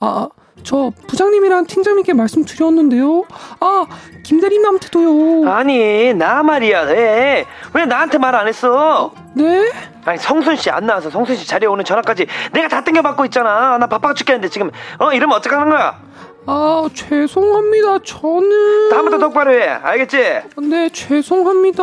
[0.00, 0.28] 아,
[0.62, 3.24] 저 부장님이랑 팀장님께 말씀드렸는데요.
[3.60, 3.86] 아,
[4.22, 5.50] 김대리님한테도요.
[5.50, 7.44] 아니, 나 말이야, 왜?
[7.74, 9.12] 왜 나한테 말 안 했어?
[9.34, 9.70] 네?
[10.04, 13.76] 아니, 성순 씨 안 나와서 성순 씨 자리에 오는 전화까지 내가 다 땡겨받고 있잖아.
[13.78, 15.98] 나 바빠 죽겠는데 지금, 어, 이러면 어떡하는 거야?
[16.46, 17.98] 아, 죄송합니다.
[18.04, 18.90] 저는.
[18.90, 19.66] 다음부터 똑바로 해.
[19.68, 20.18] 알겠지?
[20.62, 21.82] 네, 죄송합니다.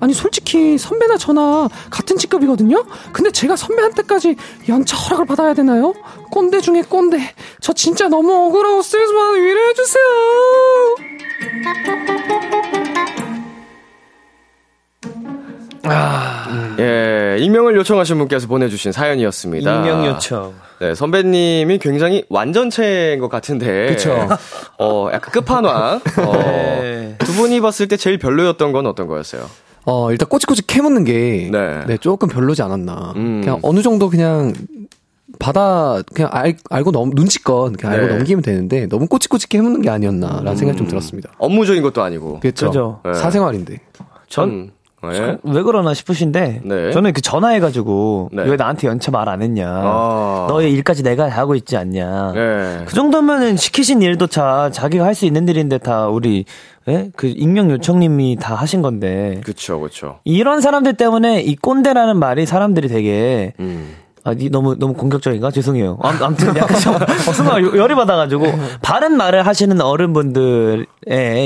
[0.00, 2.84] 아니, 솔직히 선배나 저나 같은 직급이거든요?
[3.12, 4.36] 근데 제가 선배한테까지
[4.68, 5.94] 연차 허락을 받아야 되나요?
[6.30, 7.18] 꼰대 중에 꼰대.
[7.60, 10.04] 저 진짜 너무 억울하고 스트레스 받아 위로해 주세요.
[16.78, 19.76] 예, 익명을 요청하신 분께서 보내주신 사연이었습니다.
[19.76, 20.54] 익명 요청.
[20.80, 23.86] 네, 선배님이 굉장히 완전체인 것 같은데.
[23.86, 24.28] 그쵸.
[24.78, 26.00] 어, 약간 끝판왕.
[26.26, 26.32] 어,
[26.80, 27.16] 네.
[27.18, 29.42] 두 분이 봤을 때 제일 별로였던 건 어떤 거였어요?
[29.86, 31.48] 어, 일단 꼬치꼬치 캐묻는 게.
[31.50, 31.84] 네.
[31.86, 31.96] 네.
[31.98, 33.12] 조금 별로지 않았나.
[33.16, 33.40] 음.
[33.42, 34.52] 그냥 어느 정도 그냥.
[35.38, 38.14] 받아 그냥 알, 알고 넘 눈치껏 그냥 알고 네.
[38.16, 41.30] 넘기면 되는데 너무 꼬치꼬치 캐묻는 게 아니었나라는 생각이 좀 들었습니다.
[41.38, 42.40] 업무적인 것도 아니고.
[42.40, 42.66] 그렇죠.
[42.66, 43.00] 그죠.
[43.04, 43.14] 네.
[43.14, 43.78] 사생활인데.
[44.28, 44.70] 전, 음,
[45.04, 45.38] 네.
[45.44, 46.92] 왜 그러나 싶으신데, 네.
[46.92, 48.42] 저는 그 전화해가지고, 네.
[48.42, 49.66] 왜 나한테 연차 말 안 했냐.
[49.66, 50.46] 아.
[50.50, 52.32] 너의 일까지 내가 하고 있지 않냐.
[52.34, 52.84] 네.
[52.86, 56.44] 그 정도면은 시키신 일도 자, 자기가 할 수 있는 일인데 다 우리
[56.90, 57.10] 예?
[57.16, 60.18] 그 익명 요청님이 다 하신 건데 그쵸, 그쵸.
[60.24, 63.94] 이런 사람들 때문에 이 꼰대라는 말이 사람들이 되게 음.
[64.22, 65.50] 아, 니 너무 너무 공격적인가?
[65.50, 65.98] 죄송해요.
[66.02, 68.44] 암, 아무튼 약간 좀 어, 순간 요- 열이 받아가지고
[68.82, 70.86] 바른 말을 하시는 어른분들의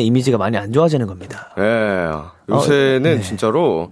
[0.04, 1.54] 이미지가 많이 안 좋아지는 겁니다.
[1.58, 2.08] 예.
[2.52, 3.20] 요새는 네.
[3.20, 3.90] 진짜로,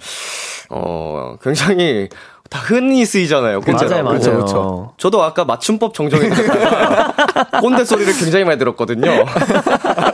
[0.68, 2.08] 어, 굉장히
[2.50, 3.60] 다 흔히 쓰이잖아요.
[3.60, 3.88] 꼰대라고.
[3.88, 4.18] 맞아요, 맞아요.
[4.18, 4.92] 그쵸, 그쵸.
[4.98, 7.14] 저도 아까 맞춤법 정정에 듣다가
[7.62, 9.24] 꼰대 소리를 굉장히 많이 들었거든요.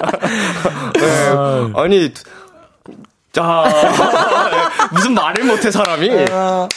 [0.95, 1.73] 네.
[1.75, 2.13] 아니,
[3.33, 3.65] 자,
[4.93, 6.11] 무슨 말을 못해 사람이.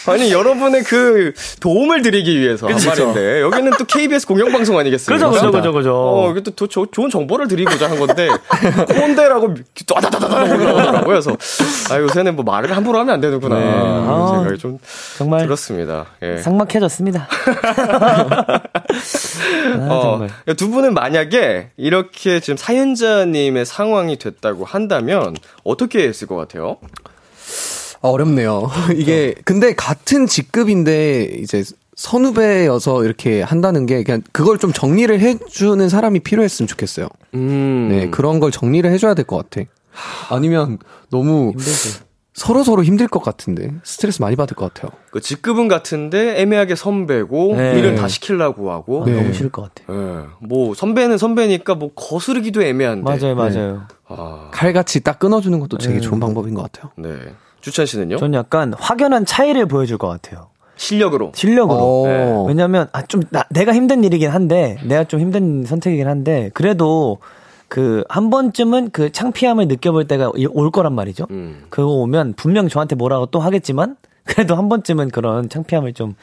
[0.08, 5.30] 아니 여러분의 그 도움을 드리기 위해서 한 말인데 여기는 또 KBS 공영방송 아니겠습니까?
[5.30, 5.94] 그죠, 그죠, 그죠, 그죠.
[5.96, 8.28] 어, 이게 또, 또 조- 좋은 정보를 드리고자 한 건데
[8.88, 9.56] 꼰대라고
[9.88, 11.04] 따다다다다 올라오더라고요.
[11.06, 11.36] 그래서
[11.92, 13.56] 아 요새는 뭐 말을 함부로 하면 안 되는구나.
[13.60, 13.66] 네.
[13.66, 14.78] 이런 아, 생각이 좀
[15.18, 16.06] 정말 들었습니다.
[16.24, 16.38] 예.
[16.38, 17.28] 상막해졌습니다.
[19.80, 20.56] 아, 어, 정말.
[20.58, 26.78] 두 분은 만약에 이렇게 지금 사연자님의 상황이 됐다고 한다면 어떻게 했을 것 같아요?
[28.02, 28.70] 아, 어렵네요.
[28.96, 31.64] 이게 근데 같은 직급인데 이제
[31.96, 37.08] 선후배여서 이렇게 한다는 게 그냥 그걸 좀 정리를 해주는 사람이 필요했으면 좋겠어요.
[37.36, 37.88] 음.
[37.90, 39.68] 네 그런 걸 정리를 해줘야 될 것 같아.
[40.30, 41.54] 아니면 너무
[42.34, 44.92] 서로 서로 힘들 것 같은데 스트레스 많이 받을 것 같아요.
[45.12, 47.78] 그 직급은 같은데 애매하게 선배고 네.
[47.78, 49.04] 일을 다 시키려고 하고.
[49.06, 49.14] 네.
[49.14, 49.94] 너무 싫을 것 같아.
[49.94, 50.26] 예.
[50.40, 53.04] 뭐 선배는 선배니까 뭐 거스르기도 애매한데.
[53.04, 53.82] 맞아요, 맞아요.
[54.08, 56.92] 아, 칼같이 딱 끊어주는 것도 되게 좋은 방법인 것 같아요.
[56.98, 57.10] 네.
[57.62, 58.18] 주찬 씨는요?
[58.18, 60.48] 전 약간 확연한 차이를 보여줄 것 같아요.
[60.76, 61.32] 실력으로.
[61.36, 61.80] 실력으로.
[61.80, 62.46] 어.
[62.48, 67.20] 왜냐면, 아, 좀, 나, 내가 힘든 일이긴 한데, 내가 좀 힘든 선택이긴 한데, 그래도
[67.68, 71.28] 그, 한 번쯤은 그 창피함을 느껴볼 때가 이- 올 거란 말이죠.
[71.30, 71.64] 음.
[71.70, 73.96] 그거 오면 분명 저한테 뭐라고 또 하겠지만,
[74.26, 76.16] 그래도 한 번쯤은 그런 창피함을 좀,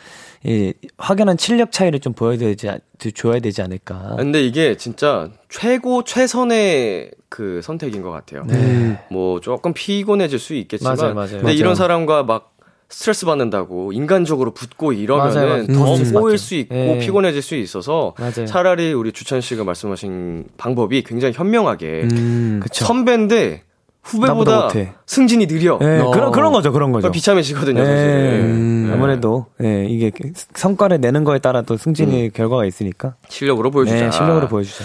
[0.45, 2.81] 이, 확연한 실력 차이를 좀 보여되지, 않-
[3.15, 4.15] 줘야 되지 않을까.
[4.17, 8.45] 근데 이게 진짜 최고 최선의 그 선택인 것 같아요.
[8.47, 8.99] 네.
[9.11, 11.29] 뭐 조금 피곤해질 수 있겠지만, 맞아요, 맞아요.
[11.31, 11.57] 근데 맞아요.
[11.57, 12.55] 이런 사람과 막
[12.91, 15.67] 스트레스 받는다고 인간적으로 붙고 이러면은.
[15.67, 16.13] 더 음.
[16.13, 16.39] 꼬일.
[16.39, 16.99] 수 있고 예.
[17.01, 18.47] 피곤해질 수 있어서 맞아요.
[18.47, 22.61] 차라리 우리 주찬 씨가 말씀하신 방법이 굉장히 현명하게 음.
[22.73, 23.65] 선배인데
[24.09, 24.93] 후배보다 못해.
[25.07, 25.79] 승진이 느려.
[25.83, 26.11] 예, 어.
[26.11, 27.11] 그런, 그런 거죠, 그런 거죠.
[27.11, 27.85] 비참해지거든요, 예.
[27.85, 28.09] 사실.
[28.09, 28.91] 음.
[28.93, 30.11] 아무래도, 예, 이게
[30.55, 33.15] 성과를 내는 거에 따라 또 승진의 결과가 있으니까.
[33.29, 33.97] 실력으로 보여주자.
[33.97, 34.85] 네, 실력으로 보여주자.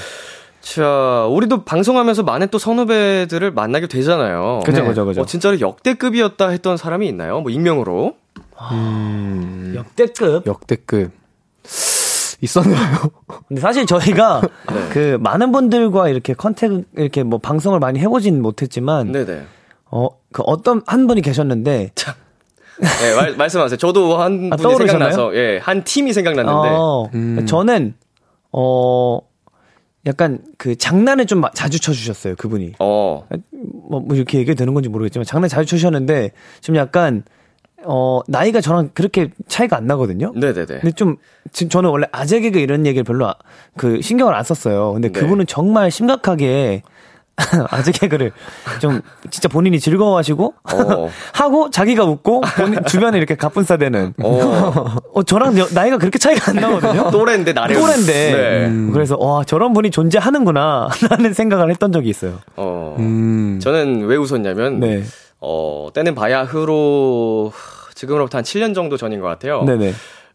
[0.61, 4.61] 자, 우리도 방송하면서 많은 또 선후배들을 만나게 되잖아요.
[4.65, 4.87] 그죠, 네.
[4.87, 5.21] 그죠, 그죠.
[5.21, 7.41] 어, 진짜로 역대급이었다 했던 사람이 있나요?
[7.41, 8.15] 뭐 익명으로?
[8.71, 9.73] 음.
[9.75, 10.45] 역대급.
[10.47, 11.11] 역대급
[12.43, 12.97] 있었나요?
[13.47, 14.89] 근데 사실 저희가 네.
[14.91, 19.43] 그 많은 분들과 이렇게 컨택, 이렇게 뭐 방송을 많이 해보진 못했지만, 네네.
[19.91, 21.91] 어, 그 어떤 한 분이 계셨는데,
[22.81, 23.77] 네, 말, 말씀하세요.
[23.77, 24.75] 저도 한 아, 분이?
[24.77, 26.69] 생각나서, 예, 한 팀이 생각났는데.
[26.71, 27.45] 어, 음.
[27.45, 27.93] 저는,
[28.51, 29.19] 어,
[30.05, 32.73] 약간 그 장난을 좀 마- 자주 쳐주셨어요, 그분이.
[32.79, 33.25] 어,
[33.89, 37.23] 뭐, 뭐 이렇게 얘기해도 되는 건지 모르겠지만 장난 자주 치셨는데 좀 약간
[37.85, 40.31] 어 나이가 저랑 그렇게 차이가 안 나거든요.
[40.35, 40.65] 네네네.
[40.65, 41.17] 근데 좀
[41.51, 43.35] 지금 저는 원래 아재 개그 이런 얘기를 별로 아-
[43.77, 44.93] 그 신경을 안 썼어요.
[44.93, 45.19] 근데 네.
[45.19, 46.81] 그분은 정말 심각하게
[47.71, 48.31] 아재 개그를
[48.79, 51.09] 좀 진짜 본인이 즐거워하시고 어.
[51.33, 56.57] 하고 자기가 웃고 본인 주변에 이렇게 가뿐싸대는 어, 어 저랑 여- 나이가 그렇게 차이가 안
[56.57, 57.09] 나거든요.
[57.09, 57.73] 또래인데 나래.
[57.73, 58.65] 또래인데 네.
[58.67, 58.91] 음.
[58.93, 62.37] 그래서 와 저런 분이 존재하는구나 라는 생각을 했던 적이 있어요.
[62.55, 62.95] 어.
[62.99, 63.59] 음.
[63.63, 65.03] 저는 왜 웃었냐면, 네,
[65.45, 67.51] 어, 때는 바야 흐로,
[67.95, 69.63] 지금으로부터 한 7년 정도 전인 것 같아요.
[69.65, 69.91] 네네.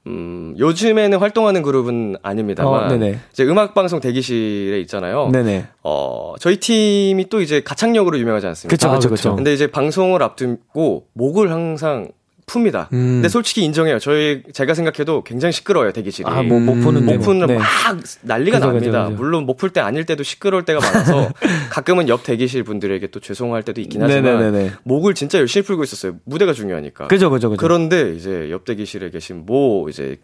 [0.07, 2.89] 음, 요즘에는 활동하는 그룹은 아닙니다만, 어.
[3.33, 5.31] 이제 음악 방송 대기실에 있잖아요.
[5.33, 5.67] 네네.
[5.83, 8.77] 어, 저희 팀이 또 이제 가창력으로 유명하지 않습니까?
[8.77, 9.09] 그쵸.
[9.09, 9.35] 그쵸.
[9.35, 12.09] 근데 이제 방송을 앞두고 목을 항상
[12.49, 12.93] 풉니다.
[12.93, 13.17] 음.
[13.17, 13.99] 근데 솔직히 인정해요.
[14.01, 16.29] 저희 제가 생각해도 굉장히 시끄러워요 대기실이.
[16.29, 17.17] 아, 뭐, 목 푸는데.
[17.17, 17.55] 목 푸는 네.
[17.59, 17.65] 막
[18.23, 18.91] 난리가 그죠, 납니다.
[19.05, 19.17] 그죠, 그죠.
[19.23, 21.31] 물론 목풀때 아닐 때도 시끄러울 때가 많아서
[21.71, 24.73] 가끔은 옆 대기실 분들에게 또 죄송할 때도 있긴 하지만 네네네네.
[24.85, 26.17] 목을 진짜 열심히 풀고 있었어요.
[26.25, 27.07] 무대가 중요하니까.
[27.09, 27.61] 그죠, 그죠, 그죠.
[27.61, 30.17] 그런데 이제 옆 대기실에 계신 모 이제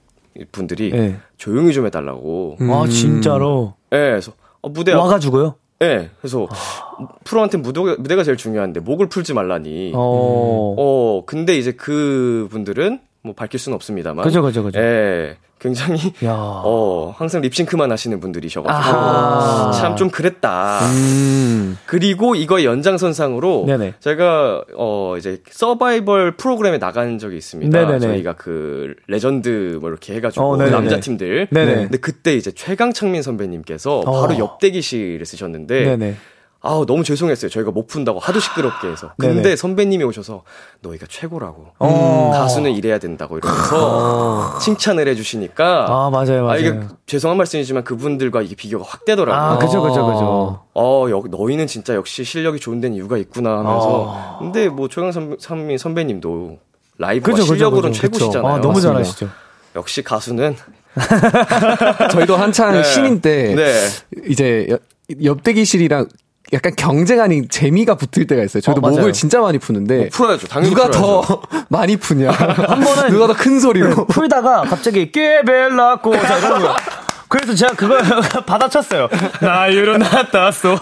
[0.50, 1.16] 분들이 네.
[1.36, 2.56] 조용히 좀 해달라고.
[2.60, 2.70] 음.
[2.72, 3.74] 아, 진짜로.
[3.92, 4.32] 예, 그래서
[4.62, 5.56] 어, 무대 앞- 와가지고요?
[5.82, 6.46] 예, 그래서
[7.24, 9.92] 프로한테 무대가, 무대가 제일 중요한데 목을 풀지 말라니.
[9.94, 11.24] 어, 어.
[11.26, 14.24] 근데 이제 그 분들은 뭐 밝힐 수는 없습니다만.
[14.24, 14.78] 그죠, 그죠, 그죠.
[14.78, 16.34] 예, 굉장히 야.
[16.62, 19.72] 어 항상 립싱크만 하시는 분들이셔가지고 아하.
[19.72, 20.80] 참좀 그랬다.
[20.92, 21.78] 음.
[21.86, 23.94] 그리고 이거 연장선상으로 네네.
[24.00, 27.78] 제가 어 이제 서바이벌 프로그램에 나간 적이 있습니다.
[27.78, 27.98] 네네네.
[28.00, 30.76] 저희가 그 레전드 뭐 이렇게 해가지고 어, 네네네.
[30.76, 31.48] 남자 팀들.
[31.50, 31.74] 네네.
[31.74, 34.20] 근데 그때 이제 최강창민 선배님께서 어.
[34.20, 36.14] 바로 옆 대기실을 쓰셨는데 네네.
[36.66, 37.50] 아 너무 죄송했어요.
[37.50, 39.12] 저희가 목 푼다고 하도 시끄럽게 해서.
[39.18, 39.56] 근데 네네.
[39.56, 40.44] 선배님이 오셔서
[40.80, 41.66] 너희가 최고라고.
[41.78, 42.30] 어.
[42.32, 45.86] 가수는 이래야 된다고 이러면서 칭찬을 해주시니까.
[45.90, 46.58] 아, 맞아요, 맞아요.
[46.60, 49.38] 이게 죄송한 말씀이지만 그분들과 이게 비교가 확 되더라고요.
[49.54, 50.60] 아, 그죠, 그죠, 그죠.
[50.74, 54.14] 어, 여, 너희는 진짜 역시 실력이 좋은 데는 이유가 있구나 하면서.
[54.16, 54.36] 아.
[54.38, 56.58] 근데 뭐 조영 선, 선민 선배님도
[56.96, 58.02] 라이브가 그죠, 실력으로는 그죠.
[58.02, 58.46] 최고시잖아요.
[58.52, 58.92] 아, 너무 맞습니다.
[59.02, 59.28] 잘하시죠.
[59.76, 60.56] 역시 가수는
[62.10, 62.82] 저희도 한창 네.
[62.84, 63.88] 신인 때 네.
[64.28, 64.78] 이제 여-
[65.22, 66.06] 옆대기실이랑
[66.54, 68.60] 약간 경쟁하는 재미가 붙을 때가 있어요.
[68.62, 68.90] 저희도 어.
[68.90, 70.46] 목을 진짜 많이 푸는데 뭐 풀어야죠.
[70.48, 71.22] 당연히 누가 풀어야죠.
[71.26, 72.30] 더 많이 푸냐.
[72.30, 74.06] 한 번은 누가 더 큰 소리로.
[74.06, 76.76] 풀다가 갑자기 깨벨라고 자 이러는 거야.
[77.26, 78.00] 그래서 제가 그걸
[78.46, 79.08] 받아쳤어요.
[79.40, 80.78] 나 일어났다 쏘.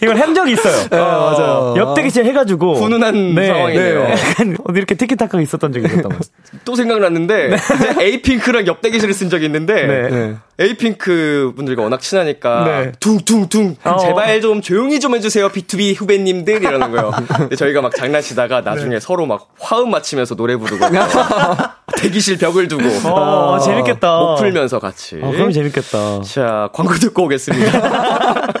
[0.00, 0.86] 이걸 한 적이 있어요.
[0.90, 1.74] 맞아요.
[1.76, 4.00] 옆대기실 해가지고 훈훈한 상황이네요.
[4.08, 6.60] 약간 어디 이렇게 티키타카가 있었던 적이 있었던 것 같아요.
[6.64, 10.36] 또 생각났는데 이제 에이핑크랑 옆대기실을 쓴 적이 있는데 네.
[10.60, 12.92] 에이핑크 분들과 워낙 친하니까 네.
[13.00, 13.96] 둥둥둥 어.
[13.96, 17.12] 제발 좀 조용히 좀 해주세요 B2B 후배님들 이러는 거예요.
[17.36, 19.00] 근데 저희가 막 장난치다가 나중에 네.
[19.00, 20.84] 서로 막 화음 맞추면서 노래 부르고
[21.96, 24.18] 대기실 벽을 두고 어, 재밌겠다.
[24.18, 25.18] 못 풀면서 같이.
[25.22, 26.20] 어, 그럼 재밌겠다.
[26.22, 28.52] 자 광고 듣고 오겠습니다.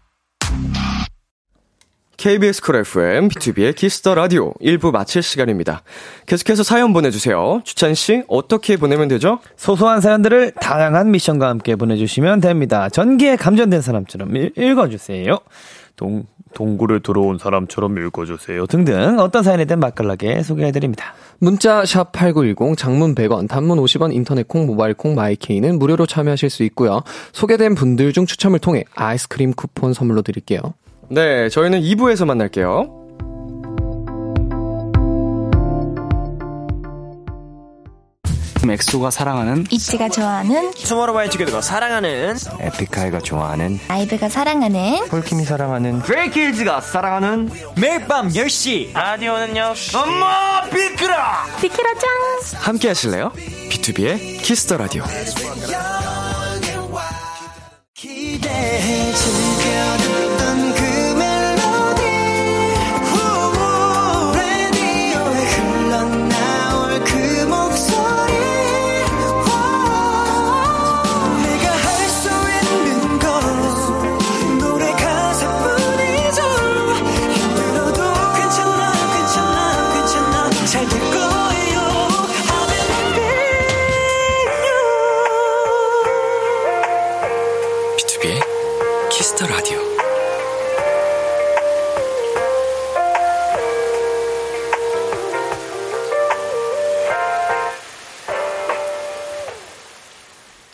[2.25, 5.81] KBS 쿨 FM, 비투비의 키스 더 라디오 1부 마칠 시간입니다.
[6.27, 7.61] 계속해서 사연 보내주세요.
[7.63, 9.39] 주찬 씨, 어떻게 보내면 되죠?
[9.55, 12.89] 소소한 사연들을 다양한 미션과 함께 보내주시면 됩니다.
[12.89, 15.39] 전기에 감전된 사람처럼 읽- 읽어주세요.
[15.95, 18.67] 동, 동굴에 들어온 사람처럼 읽어주세요.
[18.67, 21.15] 등등 어떤 사연이든 맛깔나게 소개해드립니다.
[21.39, 26.61] 문자 샵 8910 장문 100원 단문 50원 인터넷 콩 모바일 콩 마이케이는 무료로 참여하실 수
[26.65, 27.01] 있고요.
[27.33, 30.59] 소개된 분들 중 추첨을 통해 아이스크림 쿠폰 선물로 드릴게요.
[31.11, 33.01] 네, 저희는 2부에서 만날게요.
[38.71, 48.07] 엑소가 사랑하는 있지가 좋아하는 투모로우바이투게더가 사랑하는 에픽하이가 좋아하는 아이브가 사랑하는 폴킴이 사랑하는 브레이브걸스가 사랑하는 매일
[48.07, 52.09] 밤 10시 라디오는요 엄마 비키라 비키라 짱
[52.61, 53.31] 함께 하실래요?
[53.69, 55.03] B2B의 키스터 라디오.
[57.93, 60.73] 기대해 즐겨듣던
[80.71, 81.30] 잘될 거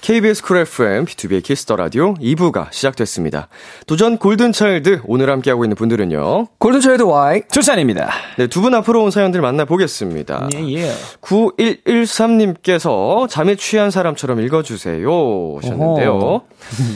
[0.08, 3.50] KBS 쿨 FM, 비투비의 키스 더 라디오 2부가 시작됐습니다.
[3.88, 6.48] 도전 골든차일드, 오늘 함께하고 있는 분들은요.
[6.60, 8.10] 골든차일드 Y 주찬입니다.
[8.38, 10.48] 네, 두 분 앞으로 온 사연들 만나보겠습니다.
[10.56, 10.94] 예, 예.
[11.20, 15.10] 9113님께서 잠에 취한 사람처럼 읽어주세요.
[15.58, 16.42] 하셨는데요.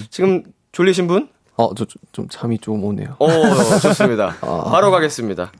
[0.09, 1.27] 지금 졸리신 분?
[1.57, 3.17] 어, 저 좀 잠이 좀 오네요.
[3.19, 3.27] 어,
[3.81, 4.37] 좋습니다.
[4.71, 5.51] 바로 가겠습니다.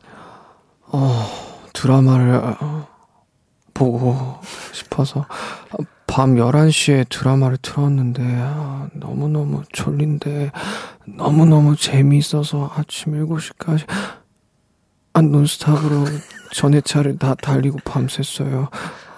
[1.73, 2.87] 드라마를 어,
[3.73, 4.37] 보고
[4.71, 5.25] 싶어서
[5.71, 5.77] 어,
[6.11, 10.51] 밤 11시에 드라마를 틀었는데 아, 너무너무 졸린데
[11.05, 13.85] 너무너무 재미있어서 아침 7시까지
[15.13, 16.03] 아, 논스탑으로
[16.53, 18.67] 전회차를 다 달리고 밤샜어요.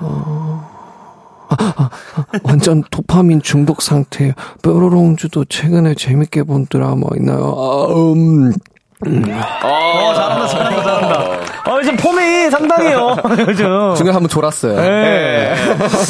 [0.02, 4.34] 어, 아, 아, 아, 완전 도파민 중독 상태예요.
[4.62, 7.56] 뾰로롱주도 최근에 재밌게 본 드라마 있나요?
[7.58, 8.54] 아, 음,
[9.02, 11.43] 어, 잘한다, 잘한다, 잘한다.
[11.66, 13.16] 어, 요즘 폼이 상당해요.
[13.48, 13.94] 요즘.
[13.96, 14.76] 중간에 한번 졸았어요.
[14.82, 15.54] 네.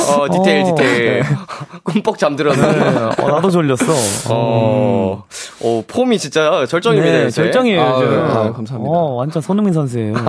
[0.09, 0.75] 어, 디테일, 어.
[0.75, 1.23] 디테일.
[1.83, 3.21] 꿈뻑 잠들었는데.
[3.21, 3.85] 어, 나도 졸렸어.
[4.29, 5.23] 어,
[5.61, 7.17] 어, 폼이 진짜 절정입니다.
[7.17, 7.29] 네.
[7.29, 8.09] 절정이에요, 아, 요즘.
[8.15, 8.91] 네, 아, 감사합니다.
[8.91, 10.15] 어, 완전 손흥민 선수예요.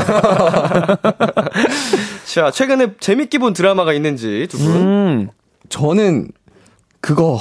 [2.26, 4.76] 자, 최근에 재밌게 본 드라마가 있는지 두 분.
[4.76, 5.30] 음.
[5.70, 6.28] 저는
[7.00, 7.38] 그거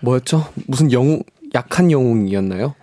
[0.00, 0.46] 뭐였죠?
[0.66, 1.22] 무슨 영웅
[1.54, 2.74] 약한 영웅이었나요?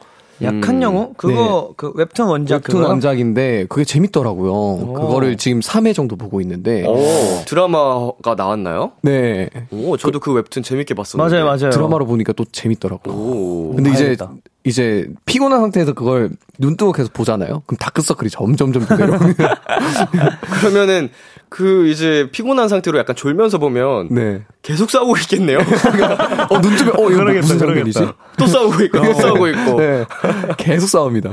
[0.41, 0.81] 약한 음.
[0.81, 1.13] 영웅?
[1.17, 2.87] 그거, 그 웹툰 원작 웹툰 그거요?
[2.89, 4.93] 원작인데 그게 재밌더라고요.
[4.93, 8.91] 그거를 지금 3회 정도 보고 있는데 오, 드라마가 나왔나요?
[9.01, 11.35] 네 오, 저도 그 웹툰 재밌게 봤었는데.
[11.35, 11.71] 맞아요, 맞아요.
[11.71, 13.13] 드라마로 보니까 또 재밌더라고요.
[13.13, 13.73] 오.
[13.75, 14.33] 근데 이제 봐야겠다.
[14.65, 17.63] 이제 피곤한 상태에서 그걸 눈 뜨고 계속 보잖아요.
[17.65, 19.33] 그럼 다크서클이 점점점 내려오는.
[20.59, 21.09] 그러면은
[21.47, 24.43] 그 이제 피곤한 상태로 약간 졸면서 보면 네.
[24.61, 25.59] 계속 싸우고 있겠네요.
[26.49, 28.07] 어, 눈 뜨면, 어, 이거 무슨 장면이지?
[28.37, 29.79] 또 싸우고 있고, 또 싸우고 있고.
[29.79, 30.05] 네.
[30.57, 31.31] 계속 싸웁니다.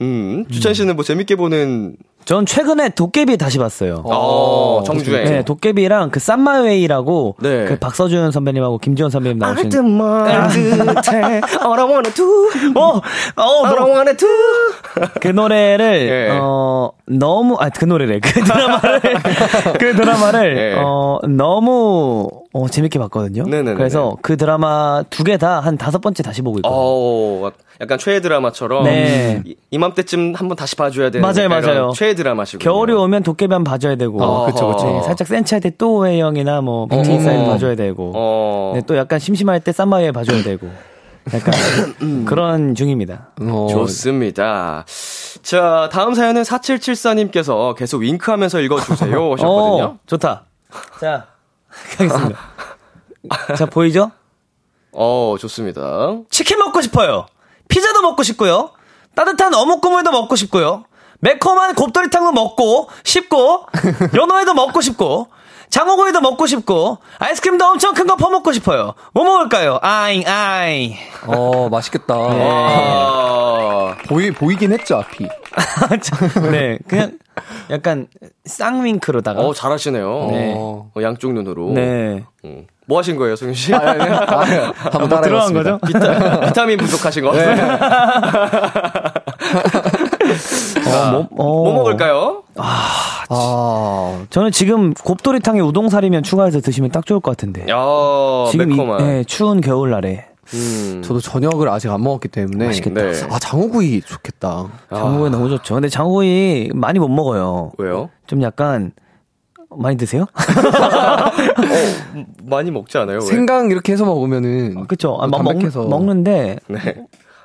[0.00, 1.96] 음, 주찬 씨는 뭐 재밌게 보는
[2.28, 4.02] 전 최근에 도깨비 다시 봤어요.
[4.04, 5.24] 어, 정주행.
[5.24, 7.64] 네, 도깨비랑 그 쌈마웨이라고 네.
[7.64, 9.56] 그 박서준 선배님하고 김지원 선배님 All
[11.80, 13.00] I wanna do 어,
[13.34, 13.66] 어,
[15.20, 16.38] 그 노래를 예.
[16.40, 19.00] 어 너무 아 그 노래래 그 드라마를
[19.78, 20.74] 그 드라마를 예.
[20.78, 23.44] 어 너무 어 재밌게 봤거든요.
[23.44, 23.76] 네네네네.
[23.76, 26.78] 그래서 그 드라마 두 개 다 한 다섯 번째 다시 보고 있거든요.
[26.80, 29.42] 어, 약간 최애 드라마처럼 네.
[29.44, 31.90] 이- 이맘때쯤 한번 다시 봐줘야 되는 맞아요, 맞아요.
[31.94, 34.86] 최애 드라마시고 겨울이 오면 도깨비 한번 봐줘야 되고, 어, 그쵸, 그쵸.
[34.86, 39.18] 네, 살짝 센치할 때 또 오해영이나 뭐 뷰티 인사이드 봐줘야 되고, 어, 네, 또 약간
[39.18, 40.68] 심심할 때 쌈마이웨이 봐줘야 되고,
[41.34, 43.28] 약간 그런 중입니다.
[43.40, 44.84] 어, 좋습니다.
[45.42, 49.84] 자, 다음 사연은 4774님께서 계속 윙크하면서 읽어주세요 하셨거든요.
[49.84, 50.44] 어, 좋다.
[51.00, 51.26] 자,
[51.96, 52.38] 가겠습니다.
[53.56, 54.10] 자, 보이죠?
[54.92, 56.16] 어, 좋습니다.
[56.30, 57.26] 치킨 먹고 싶어요.
[57.68, 58.70] 피자도 먹고 싶고요.
[59.14, 60.84] 따뜻한 어묵 국물도 먹고 싶고요.
[61.20, 63.66] 매콤한 곱돌이탕도 먹고 싶고
[64.14, 65.28] 연어회도 먹고 싶고
[65.70, 68.94] 장어구이도 먹고 싶고 아이스크림도 엄청 큰 거 퍼먹고 싶어요.
[69.12, 69.78] 뭐 먹을까요?
[69.82, 70.94] 아잉 아잉.
[71.26, 72.14] 어, 맛있겠다.
[72.16, 75.26] 아, 보이, 보이긴 했죠, 앞이.
[76.50, 77.12] 네, 그냥
[77.70, 78.06] 약간
[78.46, 79.40] 쌍윙크로다가.
[79.40, 80.26] 어, 잘하시네요.
[80.30, 80.54] 네.
[80.56, 81.72] 어, 양쪽 눈으로.
[81.72, 82.24] 네.
[82.46, 82.66] 음.
[82.86, 83.70] 뭐 하신 거예요, 성윤 씨?
[83.76, 85.78] 한번 뭐 들어간 거죠?
[85.86, 87.44] 비타, 비타민 부족하신 것 네.
[87.54, 89.18] 같아요.
[90.86, 91.64] 어, 뭐, 어.
[91.64, 92.42] 뭐 먹을까요?
[92.56, 92.88] 아,
[94.30, 97.62] 저는 지금 곱돌이탕에 우동사리면 추가해서 드시면 딱 좋을 것 같은데.
[97.68, 97.76] 야,
[98.50, 98.98] 지금 이, 매콤한.
[98.98, 101.02] 네, 추운 겨울날에 음.
[101.04, 102.66] 저도 저녁을 아직 안 먹었기 때문에.
[102.66, 103.02] 맛있겠다.
[103.02, 103.12] 네.
[103.30, 104.66] 아, 장어구이 좋겠다.
[104.90, 105.74] 장어구이 너무 좋죠.
[105.74, 107.72] 근데 장어구이 많이 못 먹어요.
[107.78, 108.10] 왜요?
[108.26, 108.92] 좀 약간
[109.70, 110.26] 많이 드세요?
[112.44, 113.18] 많이 먹지 않아요?
[113.18, 113.26] 왜?
[113.26, 114.86] 생강 이렇게 해서 먹으면은.
[114.86, 115.18] 그쵸.
[115.20, 115.88] 아, 또막 먹.
[115.88, 116.78] 먹는데, 네.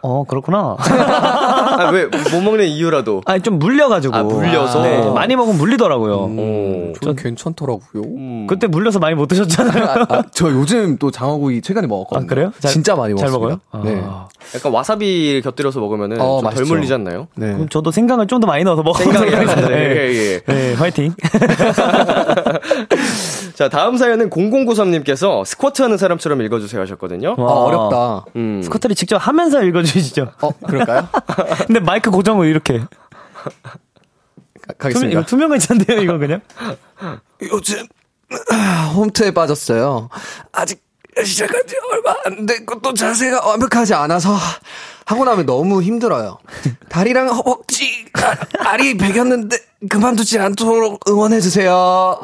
[0.05, 0.75] 어, 그렇구나.
[0.83, 3.21] 아, 왜, 못 먹는 이유라도.
[3.25, 4.13] 아니, 좀 물려가지고.
[4.15, 4.81] 아, 물려서?
[4.83, 6.13] 네, 많이 먹으면 물리더라고요.
[6.15, 6.93] 오.
[7.01, 8.03] 좀 괜찮더라고요.
[8.03, 8.45] 음.
[8.47, 9.83] 그때 물려서 많이 못 드셨잖아요.
[9.85, 12.25] 아, 아, 저 요즘 또 장어구이 최근에 먹었거든요.
[12.25, 12.51] 아, 그래요?
[12.59, 13.59] 잘- 진짜 많이 잘 먹었어요.
[13.71, 13.85] 먹어요?
[13.85, 14.01] 네.
[14.05, 14.27] 아.
[14.55, 16.65] 약간 와사비 곁들여서 먹으면은 어, 좀 덜.
[16.65, 17.27] 물리지 않나요?
[17.35, 17.53] 네.
[17.53, 19.37] 그럼 저도 생강을 좀 더 많이 넣어서 먹어보도록 생강이요?
[19.49, 19.71] 하겠습니다.
[19.71, 20.13] 예, 네.
[20.13, 20.53] 예.
[20.53, 21.13] 네, 화이팅.
[23.55, 27.35] 자, 다음 사연은 0093님께서 스쿼트 하는 사람처럼 읽어주세요 하셨거든요.
[27.37, 28.25] 아, 어렵다.
[28.35, 28.61] 음.
[28.63, 30.31] 스쿼트를 직접 하면서 읽어주시죠.
[30.41, 31.07] 어, 그럴까요?
[31.67, 32.79] 근데 마이크 고정을 이렇게.
[32.79, 35.11] 가, 가겠습니다.
[35.11, 36.41] 이거 투명 괜찮대요, 이거 그냥?
[37.51, 37.85] 요즘
[38.95, 40.09] 홈트에 빠졌어요.
[40.51, 40.81] 아직
[41.23, 44.35] 시작한 지 얼마 안 됐고 또 자세가 완벽하지 않아서
[45.05, 46.39] 하고 나면 너무 힘들어요.
[46.89, 49.57] 다리랑 허벅지 아, 알이 베겼는데
[49.89, 52.19] 그만두지 않도록 응원해 주세요.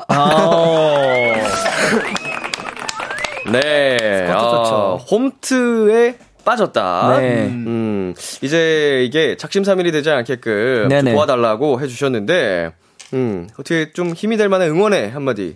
[3.52, 4.28] 네.
[4.30, 5.06] 아, 좋죠.
[5.12, 7.18] 홈트에 빠졌다.
[7.20, 7.46] 네.
[7.48, 10.88] 음, 이제 이게 작심삼일이 되지 않게끔.
[11.14, 12.72] 도와달라고 해주셨는데,
[13.14, 15.55] 음, 어떻게 좀 힘이 될 만한 응원의 한마디.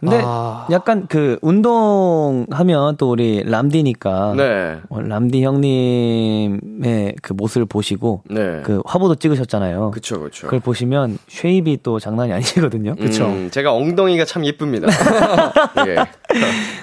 [0.00, 0.66] 근데 아.
[0.70, 4.78] 약간 그 운동하면 또 우리 람디니까 네.
[4.88, 8.60] 어, 람디 형님의 그 모습을 보시고 네.
[8.64, 9.90] 그 화보도 찍으셨잖아요.
[9.92, 10.46] 그쵸, 그쵸.
[10.46, 12.94] 그걸 보시면 쉐입이 또 장난이 아니거든요.
[12.96, 13.26] 그쵸.
[13.26, 14.88] 음, 제가 엉덩이가 참 예쁩니다.
[15.86, 15.96] 예.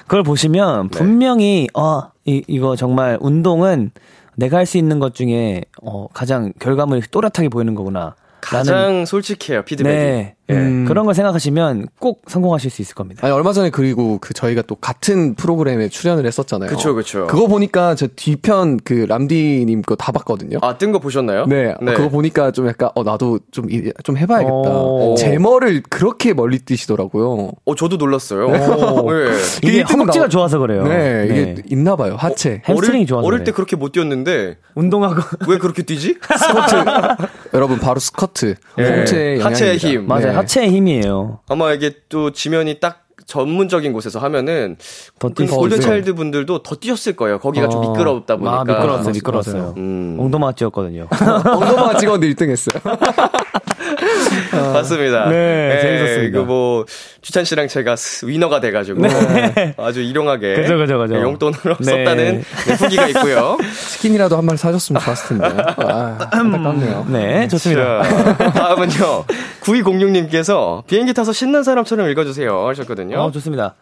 [0.02, 0.98] 그걸 보시면 네.
[0.98, 3.90] 분명히 어 이, 이거 정말 운동은
[4.34, 8.14] 내가 할 수 있는 것 중에 어 가장 결과물이 또렷하게 보이는 거구나.
[8.42, 9.96] 가장 솔직해요, 피드백이.
[9.96, 10.34] 네.
[10.52, 10.56] 예.
[10.58, 10.84] 음.
[10.86, 13.26] 그런 걸 생각하시면 꼭 성공하실 수 있을 겁니다.
[13.26, 16.68] 아니 얼마 전에 그리고 그 저희가 또 같은 프로그램에 출연을 했었잖아요.
[16.70, 17.26] 그쵸, 그쵸.
[17.26, 20.58] 그거 보니까 저 뒤편 그 람디님 거 다 봤거든요.
[20.62, 21.46] 아, 뜬 거 보셨나요?
[21.46, 24.52] 네, 그거 보니까 좀 약간 어 나도 좀 이- 좀 해봐야겠다.
[24.52, 25.14] 오.
[25.16, 27.52] 제머를 그렇게 멀리 뛰시더라고요.
[27.64, 28.46] 어, 저도 놀랐어요.
[28.46, 29.08] 오.
[29.14, 29.32] 예.
[29.62, 30.84] 이게 허벅지가 나와- 좋아서 그래요.
[30.84, 32.16] 네, 이게 있나 봐요.
[32.18, 32.62] 하체.
[32.66, 33.44] 햄스트링이 어릴, 좋아서 어릴 그래.
[33.44, 36.18] 때 그렇게 못 뛰었는데 운동하고 왜 그렇게 뛰지?
[37.54, 38.54] 여러분 바로 스커트.
[38.78, 38.82] 예.
[38.84, 39.76] 홍채의 하체의.
[39.78, 40.06] 힘.
[40.06, 40.38] 맞아요.
[40.42, 40.44] 네.
[40.44, 41.40] 하체의 힘이에요.
[41.48, 44.76] 아마 이게 또 지면이 딱 전문적인 곳에서 하면은
[45.18, 45.90] 더그뛸수 골든 있어요.
[45.90, 47.38] 차일드 분들도 더 뛰었을 거예요.
[47.38, 47.90] 거기가 좀 어.
[47.92, 48.60] 미끄럽다 보니까.
[48.60, 49.12] 아, 미끄러웠어요.
[49.12, 49.74] 미끄러웠어요.
[49.76, 50.16] 음.
[50.18, 51.06] 엉덩아 찍었거든요.
[51.46, 52.80] 엉덩이가 찍었는데 1등 했어요.
[54.72, 55.28] 맞습니다.
[55.28, 56.22] 네, 재밌었습니다.
[56.38, 56.84] 이거 뭐
[57.20, 59.02] 주찬 씨랑 제가 스- 위너가 돼가지고
[59.78, 61.20] 아주 일용하게 그죠, 그죠, 그죠.
[61.20, 61.84] 용돈으로 네.
[61.84, 63.58] 썼다는 네, 후기가 있고요.
[63.90, 65.62] 치킨이라도 한 마리 사줬으면 좋았을 텐데.
[65.78, 67.06] 아, 안타깝네요.
[67.08, 68.02] 네, 좋습니다.
[68.02, 69.24] 자, 다음은요.
[69.62, 73.18] 9206님께서 비행기 타서 신난 사람처럼 읽어주세요 하셨거든요.
[73.20, 73.74] 어, 좋습니다.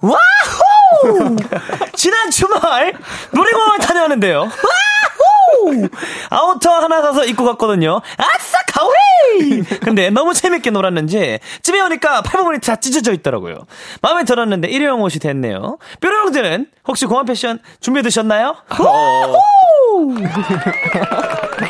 [0.00, 1.36] 와호!
[1.94, 2.92] 지난 주말
[3.32, 4.48] 놀이공원 다녀왔는데요.
[6.30, 8.00] 아우터 하나 사서 입고 갔거든요.
[8.16, 9.62] 아싸, 가오리!
[9.80, 13.58] 근데 너무 재밌게 놀았는지 집에 오니까 팔부분이 다 찢어져 있더라고요.
[14.02, 15.78] 마음에 들었는데 일회용 옷이 됐네요.
[16.00, 18.56] 뾰로 형제는 혹시 공항 패션 준비해 두셨나요?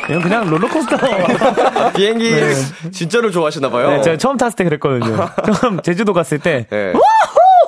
[0.09, 0.97] 이건 그냥 롤러코스터.
[1.95, 2.33] 비행기
[2.93, 3.91] 진짜로 좋아하시나봐요.
[3.91, 5.29] 네, 제가 처음 탔을 때 그랬거든요.
[5.61, 6.93] 처음 제주도 갔을 때 네.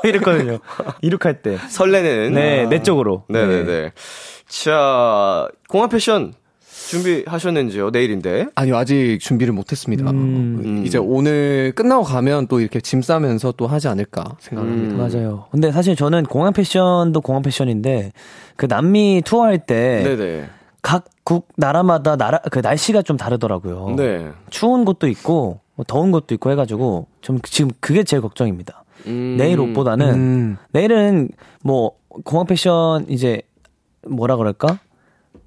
[0.05, 0.59] 이랬거든요.
[1.03, 1.59] 이륙할 때.
[1.69, 2.35] 설레는.
[2.35, 3.25] 네, 내 쪽으로.
[3.29, 3.93] 네네 네.
[4.47, 6.35] 자, 공항 패션
[6.89, 7.91] 준비하셨는지요?
[7.91, 8.47] 내일인데.
[8.55, 10.11] 아니요, 아직 준비를 못했습니다.
[10.11, 10.83] 음.
[10.87, 14.95] 이제 오늘 끝나고 가면 또 이렇게 짐 싸면서 또 하지 않을까 생각합니다.
[14.95, 14.99] 음.
[14.99, 15.47] 맞아요.
[15.51, 18.13] 근데 사실 저는 공항 패션도 공항 패션인데
[18.57, 20.49] 그 남미 투어할 때 네네.
[20.81, 23.95] 각국 나라마다 나라 그 날씨가 좀 다르더라고요.
[23.97, 24.31] 네.
[24.49, 28.85] 추운 곳도 있고 뭐 더운 곳도 있고 해가지고 좀 지금 그게 제일 걱정입니다.
[29.07, 29.37] 음.
[29.39, 30.57] 내일 옷보다는 음.
[30.73, 31.31] 내일은
[31.63, 31.93] 뭐
[32.25, 33.43] 공항 패션 이제
[34.07, 34.79] 뭐라 그럴까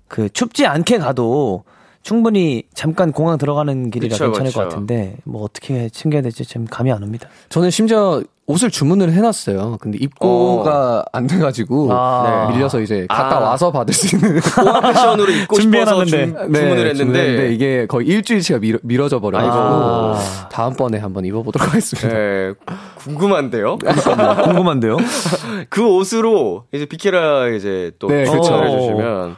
[0.08, 1.64] 그 춥지 않게 가도
[2.04, 4.60] 충분히 잠깐 공항 들어가는 길이라 그쵸, 괜찮을 그쵸.
[4.60, 7.30] 것 같은데 뭐 어떻게 챙겨야 될지 지금 감이 안 옵니다.
[7.50, 9.78] 저는 심지어 옷을 주문을 해놨어요.
[9.80, 12.48] 근데 입고가 안 돼가지고 아.
[12.50, 13.40] 네, 밀려서 이제 갔다 아.
[13.40, 16.10] 와서 받을 수 있는 공항 패션으로 입고 준비해놨는데.
[16.10, 16.94] 주, 주문을 했는데.
[16.96, 20.50] 주문했는데 이게 거의 일주일치가 미뤄, 미뤄 져 버려가지고 아.
[20.52, 22.10] 다음번에 한번 입어보도록 하겠습니다.
[22.10, 22.54] 네,
[22.96, 23.78] 궁금한데요.
[23.78, 24.98] 궁금한데요?
[25.70, 28.76] 그 옷으로 이제 비키라 이제 또 네, 추천을 그쵸.
[28.76, 29.36] 해주시면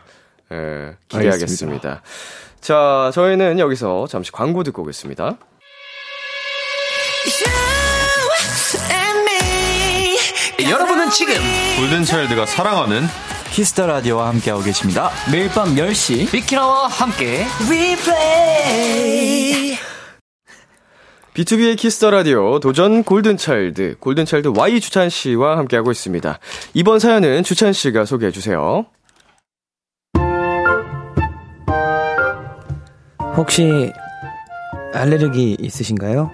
[0.54, 2.02] 예, 기대하겠습니다.
[2.64, 5.36] 자, 저희는 여기서 잠시 광고 듣고 오겠습니다.
[10.70, 11.34] 여러분은 지금
[11.78, 13.02] 골든차일드가 사랑하는
[13.52, 15.12] 키스 더 라디오와 함께하고 계십니다.
[15.30, 17.44] 매일 밤 10시 비키라와 함께
[21.34, 26.40] 비투비의 키스 더 라디오 도전 골든차일드, 골든차일드 Y 주찬 씨와 함께하고 있습니다.
[26.76, 28.86] 이번 사연은 주찬 씨가 소개해 주세요.
[33.36, 33.92] 혹시
[34.94, 36.32] 알레르기 있으신가요?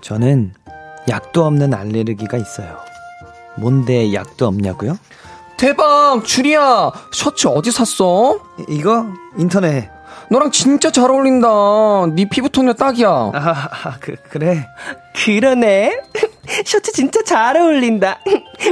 [0.00, 0.54] 저는
[1.08, 2.78] 약도 없는 알레르기가 있어요.
[3.56, 4.98] 뭔데 약도 없냐고요?
[5.56, 6.24] 대박!
[6.24, 6.90] 주리야!
[7.12, 8.38] 셔츠 어디 샀어?
[8.68, 9.06] 이 거
[9.36, 9.90] 인터넷.
[10.30, 11.48] 너랑 진짜 잘 어울린다.
[12.14, 13.08] 네 피부 톤이랑 딱이야.
[13.34, 14.66] 아, 그 그래.
[15.14, 16.00] 그러네.
[16.64, 18.18] 셔츠 진짜 잘 어울린다.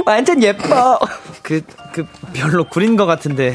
[0.05, 0.99] 완전 예뻐.
[1.43, 1.61] 그
[1.93, 3.53] 그 별로 구린 것 같은데.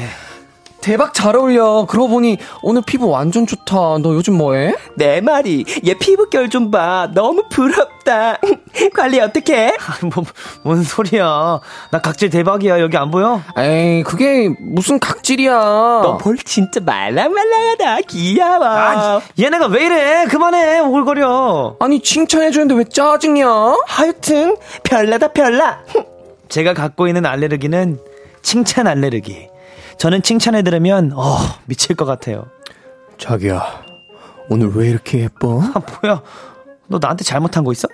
[0.87, 1.85] 대박 잘 어울려.
[1.85, 3.75] 그러고 보니 오늘 피부 완전 좋다.
[4.01, 4.73] 너 요즘 뭐해?
[4.95, 7.09] 내 말이 얘 피부결 좀 봐.
[7.13, 8.37] 너무 부럽다.
[8.95, 9.75] 관리 어떻게?
[10.15, 10.23] 뭐,
[10.63, 11.59] 뭔 소리야.
[11.91, 12.79] 나 각질 대박이야.
[12.79, 13.41] 여기 안 보여?
[13.57, 15.51] 에이, 그게 무슨 각질이야.
[15.53, 17.97] 너 볼 진짜 말랑말랑하다.
[18.07, 18.65] 귀여워.
[18.65, 20.25] 아, 얘네가 왜 이래?
[20.29, 20.79] 그만해.
[20.79, 21.75] 오글거려.
[21.81, 23.75] 아니, 칭찬해주는데 왜 짜증이야?
[23.87, 25.79] 하여튼 별나다 별나.
[26.47, 27.99] 제가 갖고 있는 알레르기는
[28.41, 29.49] 칭찬 알레르기.
[29.97, 32.45] 저는 칭찬을 들으면 어, 미칠 것 같아요.
[33.17, 33.63] 자기야,
[34.49, 35.59] 오늘 왜 이렇게 예뻐?
[35.61, 36.21] 아, 뭐야?
[36.87, 37.87] 너 나한테 잘못한 거 있어?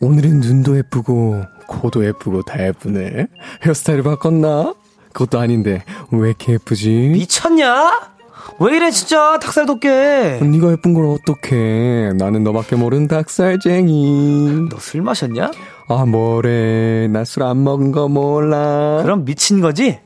[0.00, 3.26] 오늘은 눈도 예쁘고, 코도 예쁘고, 다 예쁘네.
[3.64, 4.74] 헤어스타일 바꿨나?
[5.12, 7.10] 그것도 아닌데, 왜 이렇게 예쁘지?
[7.12, 8.16] 미쳤냐?
[8.60, 10.38] 왜 이래 진짜 닭살 돋게.
[10.42, 12.12] 네가 예쁜 걸 어떡해.
[12.16, 14.68] 나는 너밖에 모르는 닭살쟁이.
[14.70, 15.50] 너 술 마셨냐?
[15.88, 17.08] 아, 뭐래.
[17.08, 19.00] 나 술 안 먹은 거 몰라.
[19.02, 19.98] 그럼 미친 거지?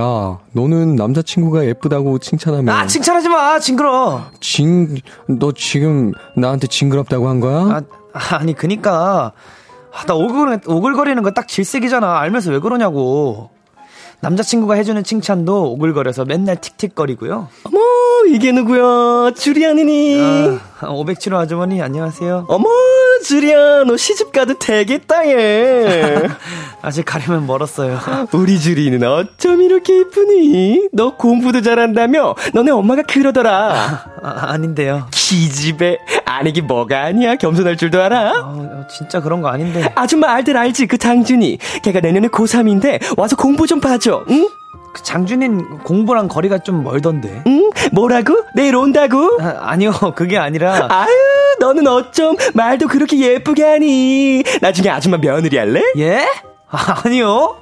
[0.00, 2.74] 야, 너는 남자친구가 예쁘다고 칭찬하면.
[2.74, 4.22] 아 칭찬하지 마 징그러.
[4.40, 4.96] 징,
[5.28, 7.80] 너 지금 나한테 징그럽다고 한 거야?
[8.12, 9.32] 아 아니 그니까
[9.92, 12.18] 아, 나 오글 오글거리는 거 딱 질색이잖아.
[12.18, 13.50] 알면서 왜 그러냐고.
[14.20, 17.48] 남자친구가 해주는 칭찬도 오글거려서 맨날 틱틱거리고요.
[17.64, 17.78] 어머
[18.28, 19.32] 이게 누구야?
[19.36, 20.20] 주리안이니?
[20.20, 22.46] 아, 507호 아주머니 안녕하세요.
[22.48, 22.68] 어머
[23.24, 26.28] 주리안 너 시집 가도 되겠다 얘.
[26.82, 27.98] 아직 가려면 멀었어요.
[28.32, 30.88] 우리 주리는 어쩜 이렇게 예쁘니?
[30.92, 32.34] 너 공부도 잘한다며?
[32.52, 34.04] 너네 엄마가 그러더라.
[34.22, 35.06] 아, 아 닌데요.
[35.10, 35.98] 기집애.
[36.24, 37.36] 아니긴 뭐가 아니야.
[37.36, 38.32] 겸손할 줄도 알아?
[38.44, 39.90] 어, 진짜 그런 거 아닌데.
[39.94, 40.86] 아줌마 알들 알지?
[40.86, 41.58] 그 장준이.
[41.82, 44.24] 걔가 내년에 고3인데 와서 공부 좀 봐줘.
[44.30, 44.48] 응?
[44.94, 47.42] 그 장준인 공부랑 거리가 좀 멀던데.
[47.48, 47.70] 응?
[47.92, 48.44] 뭐라고?
[48.54, 49.38] 내일 온다고?
[49.42, 50.86] 아, 아니요, 그게 아니라.
[50.88, 51.10] 아유,
[51.58, 54.44] 너는 어쩜 말도 그렇게 예쁘게 하니?
[54.62, 55.82] 나중에 아줌마 며느리 할래?
[55.98, 56.26] 예?
[56.70, 57.56] 아, 아니요.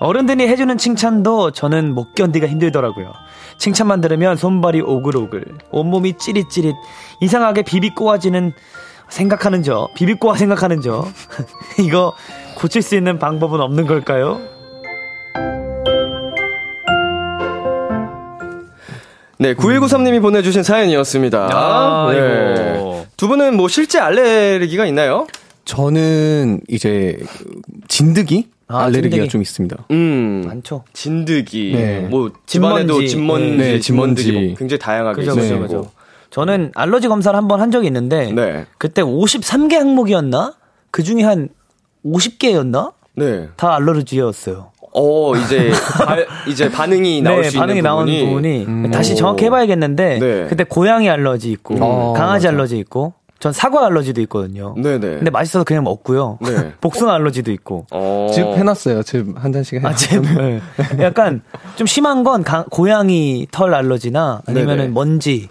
[0.00, 3.12] 어른들이 해주는 칭찬도 저는 못 견디가 힘들더라고요.
[3.58, 6.74] 칭찬만 들으면 손발이 오글오글, 온몸이 찌릿찌릿,
[7.20, 8.52] 이상하게 비비꼬아지는
[9.08, 11.06] 생각하는 저, 비비꼬아 생각하는 저.
[11.78, 12.14] 이거
[12.56, 14.40] 고칠 수 있는 방법은 없는 걸까요?
[19.38, 21.48] 네, 9193님이 보내주신 사연이었습니다.
[21.52, 23.06] 아, 네.
[23.16, 25.26] 두 분은 뭐 실제 알레르기가 있나요?
[25.64, 27.18] 저는 이제
[27.88, 28.48] 진드기?
[28.68, 29.28] 아, 알레르기가 진드기.
[29.28, 29.76] 좀 있습니다.
[29.92, 30.42] 음.
[30.46, 30.84] 많죠.
[30.92, 32.00] 진드기, 네.
[32.00, 33.56] 뭐 집안에도 진먼지.
[33.56, 34.32] 네, 진먼지.
[34.32, 35.90] 뭐 굉장히 다양하게 그죠, 그죠, 수 그죠.
[36.30, 38.66] 저는 알러지 검사를 한 번 한 적이 있는데 네.
[38.76, 40.54] 그때 53개 항목이었나?
[40.90, 41.48] 그 중에 한
[42.04, 42.92] 50개였나?
[43.14, 43.48] 네.
[43.56, 44.72] 다 알러지였어요.
[44.98, 45.70] 어 이제
[46.04, 48.24] 발- 이제 반응이 나올 네, 수 반응이 있는 부분이,
[48.66, 49.16] 부분이 다시 오.
[49.16, 50.46] 정확히 해봐야겠는데 네.
[50.48, 52.54] 그때 고양이 알러지 있고 어, 강아지 맞아.
[52.56, 54.74] 알러지 있고 전 사과 알러지도 있거든요.
[54.76, 54.98] 네네.
[54.98, 56.38] 근데 맛있어서 그냥 먹고요.
[56.40, 56.72] 네.
[56.82, 57.86] 복숭아 알러지도 있고.
[57.92, 58.26] 어.
[58.34, 59.04] 지금 해놨어요.
[59.04, 60.22] 지금 한 잔씩 아, 해놨어요.
[60.22, 60.60] 제, 네.
[61.04, 61.42] 약간
[61.76, 64.58] 좀 심한 건 가- 고양이 털 알러지나 네네.
[64.62, 65.48] 아니면은 먼지,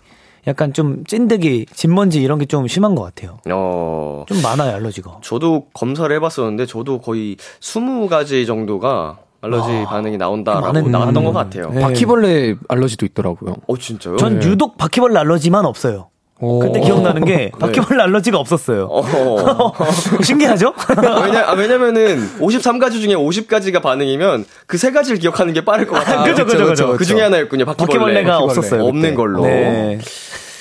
[0.48, 3.38] 약간 좀 찐득이, 진먼지 이런 게 좀 심한 것 같아요.
[3.50, 4.26] 어.
[4.28, 5.20] 좀 많아요 알러지가.
[5.22, 11.39] 저도 검사를 해봤었는데 저도 거의 20가지 정도가 알러지 반응이 나온다라고 나왔던 것 거.
[11.39, 11.69] 같아요.
[11.71, 11.81] 네.
[11.81, 13.55] 바퀴벌레 알러지도 있더라고요.
[13.67, 14.17] 어 진짜요?
[14.17, 16.09] 전 유독 바퀴벌레 알러지만 없어요.
[16.39, 16.59] 오.
[16.59, 18.88] 그때 기억나는 게 바퀴벌레 알러지가 없었어요.
[18.91, 19.03] 어.
[20.23, 20.73] 신기하죠?
[21.23, 26.23] 왜냐, 아, 왜냐면은 53가지 중에 50가지가 반응이면 그 세 가지를 기억하는 게 빠를 것 같아요.
[26.31, 26.97] 그죠, 그죠, 그죠.
[26.97, 27.65] 그 중에 하나였군요.
[27.65, 27.97] 바퀴벌레.
[27.99, 28.83] 바퀴벌레가 없었어요.
[28.85, 29.15] 없는 그때.
[29.15, 29.41] 걸로.
[29.43, 29.99] 네.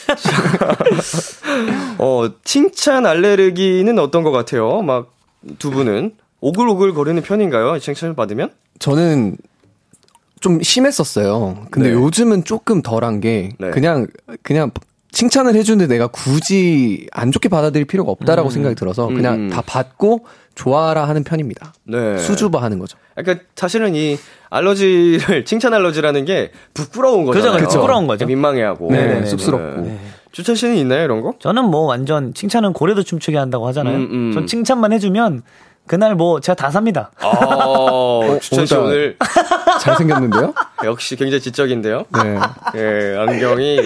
[1.98, 4.82] 어, 칭찬 알레르기는 어떤 것 같아요?
[4.82, 5.08] 막
[5.60, 6.10] 두 분은
[6.40, 7.78] 오글오글 거리는 편인가요?
[7.78, 8.50] 칭찬을 받으면?
[8.78, 9.36] 저는
[10.40, 11.66] 좀 심했었어요.
[11.70, 11.94] 근데 네.
[11.94, 13.70] 요즘은 조금 덜한 게 네.
[13.70, 14.06] 그냥
[14.42, 14.70] 그냥
[15.12, 19.50] 칭찬을 해주는데 내가 굳이 안 좋게 받아들일 필요가 없다라고 생각이 들어서 그냥 음.
[19.50, 21.72] 다 받고 좋아라 하는 편입니다.
[21.84, 22.18] 네.
[22.18, 22.98] 수줍어 하는 거죠.
[23.14, 24.18] 그러니까 사실은 이
[24.50, 27.52] 알러지를 칭찬 알러지라는 게 부끄러운 거잖아요.
[27.52, 27.80] 그죠, 그죠.
[27.80, 28.26] 부끄러운 거죠.
[28.26, 28.90] 민망해하고.
[28.90, 29.26] 네, 네네네.
[29.26, 29.82] 쑥스럽고.
[29.82, 29.98] 네.
[30.32, 31.34] 주찬 씨는 있나요 이런 거?
[31.38, 33.96] 저는 뭐 완전 칭찬은 고래도 춤추게 한다고 하잖아요.
[33.96, 34.32] 음, 음.
[34.34, 35.42] 전 칭찬만 해주면
[35.86, 37.10] 그날 뭐 제가 다 삽니다.
[37.20, 39.16] 아, 주찬 씨 오늘 오늘
[39.80, 40.52] 잘생겼는데요?
[40.84, 42.04] 역시 굉장히 지적인데요.
[42.22, 42.38] 네.
[42.76, 43.80] 예, 안경이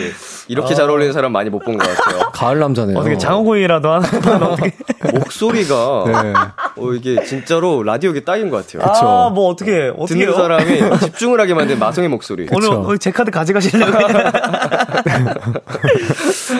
[0.49, 2.31] 이렇게 잘 어울리는 사람 많이 못 본 것 같아요.
[2.33, 2.99] 가을 남자네요.
[2.99, 4.73] 어떻게 장어구이라도 하나 어떻게?
[5.13, 6.33] 목소리가 네.
[6.77, 8.91] 어, 이게 진짜로 라디오계 딱인 것 같아요.
[8.93, 9.07] 그쵸.
[9.09, 12.47] 아, 뭐 어떻게 어떻게 듣는 사람이 집중을 하게 만든 마성의 목소리.
[12.51, 12.83] 오늘 그쵸.
[12.87, 13.93] 오늘 제 카드 가져가시려고.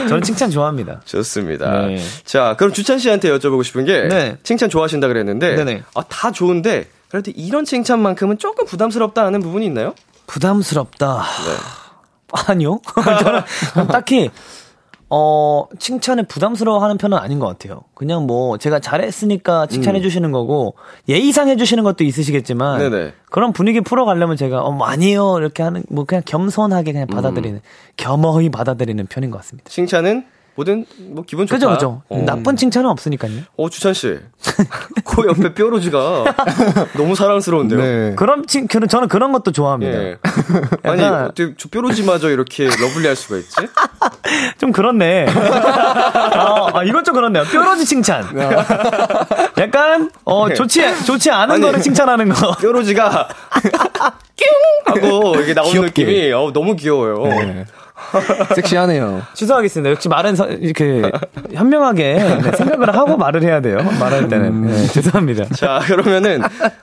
[0.09, 1.01] 저는 칭찬 좋아합니다.
[1.05, 1.87] 좋습니다.
[1.87, 1.99] 네.
[2.25, 4.37] 자, 그럼 주찬 씨한테 여쭤보고 싶은 게 네.
[4.43, 5.83] 칭찬 좋아하신다 그랬는데 네네.
[5.95, 9.95] 아, 다 좋은데 그래도 이런 칭찬만큼은 조금 부담스럽다 하는 부분이 있나요?
[10.27, 11.23] 부담스럽다.
[11.23, 11.57] 네.
[12.47, 12.81] 아니요.
[13.75, 14.31] 저는 딱히
[15.13, 17.83] 어 칭찬을 부담스러워하는 편은 아닌 것 같아요.
[17.95, 20.77] 그냥 뭐 제가 잘했으니까 칭찬해 주시는 거고
[21.09, 22.91] 예의상 해 주시는 것도 있으시겠지만 음.
[22.91, 23.13] 네네.
[23.29, 27.61] 그런 분위기 풀어가려면 제가 어 뭐 아니에요 이렇게 하는 뭐 그냥 겸손하게 그냥 받아들이는 음.
[27.97, 29.69] 겸허히 받아들이는 편인 것 같습니다.
[29.69, 30.27] 칭찬은
[30.57, 31.57] 뭐든 뭐 기분 좋다.
[31.57, 32.03] 그죠 그죠.
[32.09, 32.23] 어.
[32.27, 33.33] 나쁜 칭찬은 없으니까요.
[33.57, 34.19] 어, 주찬 씨.
[35.05, 36.25] 코 옆에 뾰루지가
[36.97, 37.79] 너무 사랑스러운데요.
[37.81, 38.15] 네.
[38.17, 39.93] 그런 칭 그런- 저는 그런 것도 좋아합니다.
[40.03, 40.19] 예.
[40.83, 43.55] 아니, 어떻게 저 뾰루지마저 이렇게 러블리할 수가 있지?
[44.59, 45.27] 좀 그렇네.
[45.29, 47.45] 아, 아, 이건 좀 그렇네요.
[47.45, 48.25] 뾰루지 칭찬.
[49.59, 50.55] 약간 어 네.
[50.55, 52.53] 좋지 좋지 않은 아니, 거를 칭찬하는 거.
[52.61, 53.29] 뾰루지가
[54.37, 56.05] 뀨 하고 이게 나오는 귀엽게.
[56.05, 57.25] 느낌이 어, 너무 귀여워요.
[57.25, 57.65] 네.
[58.55, 59.23] 섹시하네요.
[59.35, 59.91] 취소하겠습니다.
[59.91, 61.03] 역시 말은 서- 이렇게
[61.53, 63.79] 현명하게 네, 생각을 하고 말을 해야 돼요.
[63.99, 64.67] 말할 때는.
[64.67, 65.45] 네, 죄송합니다.
[65.55, 66.43] 자, 그러면은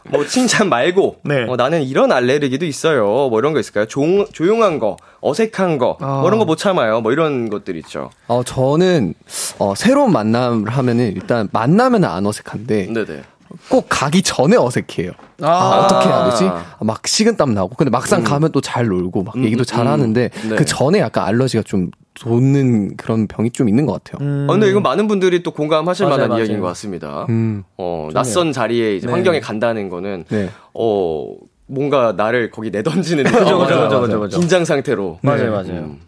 [0.10, 1.46] 뭐 칭찬 말고 네.
[1.48, 3.06] 어, 나는 이런 알레르기도 있어요.
[3.30, 3.86] 뭐 이런 거 있을까요?
[3.86, 4.02] 조,
[4.32, 7.02] 조용한 거, 어색한 거, 뭐 이런 거 못 참아요.
[7.02, 8.10] 뭐 이런 것들 있죠.
[8.28, 9.14] 어, 저는,
[9.60, 13.22] 어, 새로운 만남을 하면은 일단 만나면 안 어색한데 네네.
[13.70, 15.12] 꼭 가기 전에 어색해요.
[15.42, 16.46] 아, 어떻게 해야 되지?
[16.46, 17.70] 아, 막 식은땀 나고.
[17.76, 19.92] 근데 막상 가면 또 잘 놀고 막 얘기도 잘 음.
[19.92, 20.56] 하는데 네.
[20.56, 21.90] 그 전에 약간 알러지가 좀
[22.20, 24.28] 돋는 그런 병이 좀 있는 것 같아요.
[24.48, 26.42] 어, 근데 이건 많은 분들이 또 공감하실 맞아요, 만한 맞아요.
[26.42, 27.26] 이야기인 것 같습니다.
[27.30, 27.64] 음.
[27.78, 29.14] 어, 낯선 자리에 이제 네.
[29.14, 30.50] 환경에 간다는 거는 네.
[30.74, 31.28] 어,
[31.68, 33.40] 뭔가 나를 거기 내던지는 느낌.
[33.40, 34.40] 그죠, 그죠, 그죠, 그죠, 그죠.
[34.40, 35.20] 긴장 상태로.
[35.22, 35.70] 맞아요, 맞아요.
[35.72, 36.00] 음.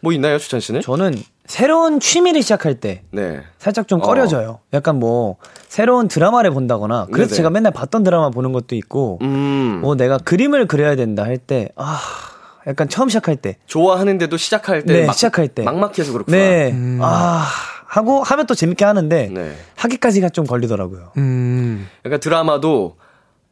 [0.00, 0.80] 뭐 있나요, 추찬 씨는?
[0.80, 1.14] 저는
[1.46, 3.40] 새로운 취미를 시작할 때 네.
[3.58, 4.60] 살짝 좀 꺼려져요.
[4.72, 5.36] 약간 뭐
[5.68, 7.36] 새로운 드라마를 본다거나 그래서 네네.
[7.36, 9.78] 제가 맨날 봤던 드라마 보는 것도 있고 음.
[9.82, 11.98] 뭐 내가 그림을 그려야 된다 할 때 아
[12.66, 15.62] 약간 처음 시작할 때 좋아하는데도 시작할 때 네, 막, 시작할 때.
[15.62, 16.36] 막막해서 그렇구나.
[16.36, 16.74] 네.
[17.00, 17.46] 아,
[17.86, 19.56] 하고 하면 또 재밌게 하는데 네.
[19.76, 21.12] 하기까지가 좀 걸리더라고요.
[21.16, 21.88] 음.
[22.04, 22.96] 약간 드라마도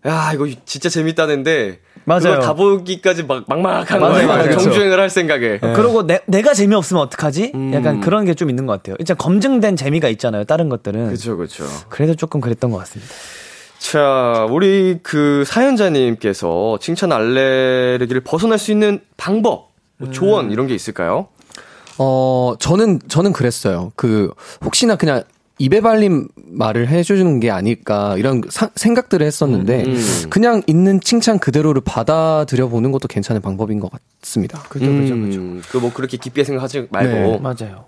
[0.07, 2.39] 야 이거 진짜 재밌다는데 맞아요.
[2.41, 4.29] 다 보기까지 막 막막한 맞아요, 거예요.
[4.29, 4.59] 맞아요.
[4.59, 5.59] 정주행을 할 생각에.
[5.59, 7.51] 그리고 내, 내가 재미없으면 어떡하지?
[7.55, 7.75] 음.
[7.75, 8.95] 약간 그런 게 좀 있는 것 같아요.
[9.01, 10.45] 일단 검증된 재미가 있잖아요.
[10.45, 11.07] 다른 것들은.
[11.07, 11.65] 그렇죠, 그렇죠.
[11.89, 13.13] 그래도 조금 그랬던 것 같습니다.
[13.79, 21.29] 자, 우리 그 사연자님께서 칭찬 알레르기를 벗어날 수 있는 방법, 뭐 조언 이런 게 있을까요?
[21.99, 23.91] 어, 저는, 저는 그랬어요.
[23.97, 24.33] 그,
[24.65, 25.23] 혹시나 그냥
[25.59, 29.97] 입에 발린 말을 해주는 게 아닐까, 이런 사- 생각들을 했었는데, 음.
[30.31, 33.91] 그냥 있는 칭찬 그대로를 받아들여 보는 것도 괜찮은 방법인 것
[34.23, 34.59] 같습니다.
[34.69, 35.41] 그죠, 그죠, 그죠.
[35.41, 37.11] 음, 그뭐 그렇게 깊게 생각하지 말고.
[37.11, 37.39] 네.
[37.41, 37.85] 맞아요.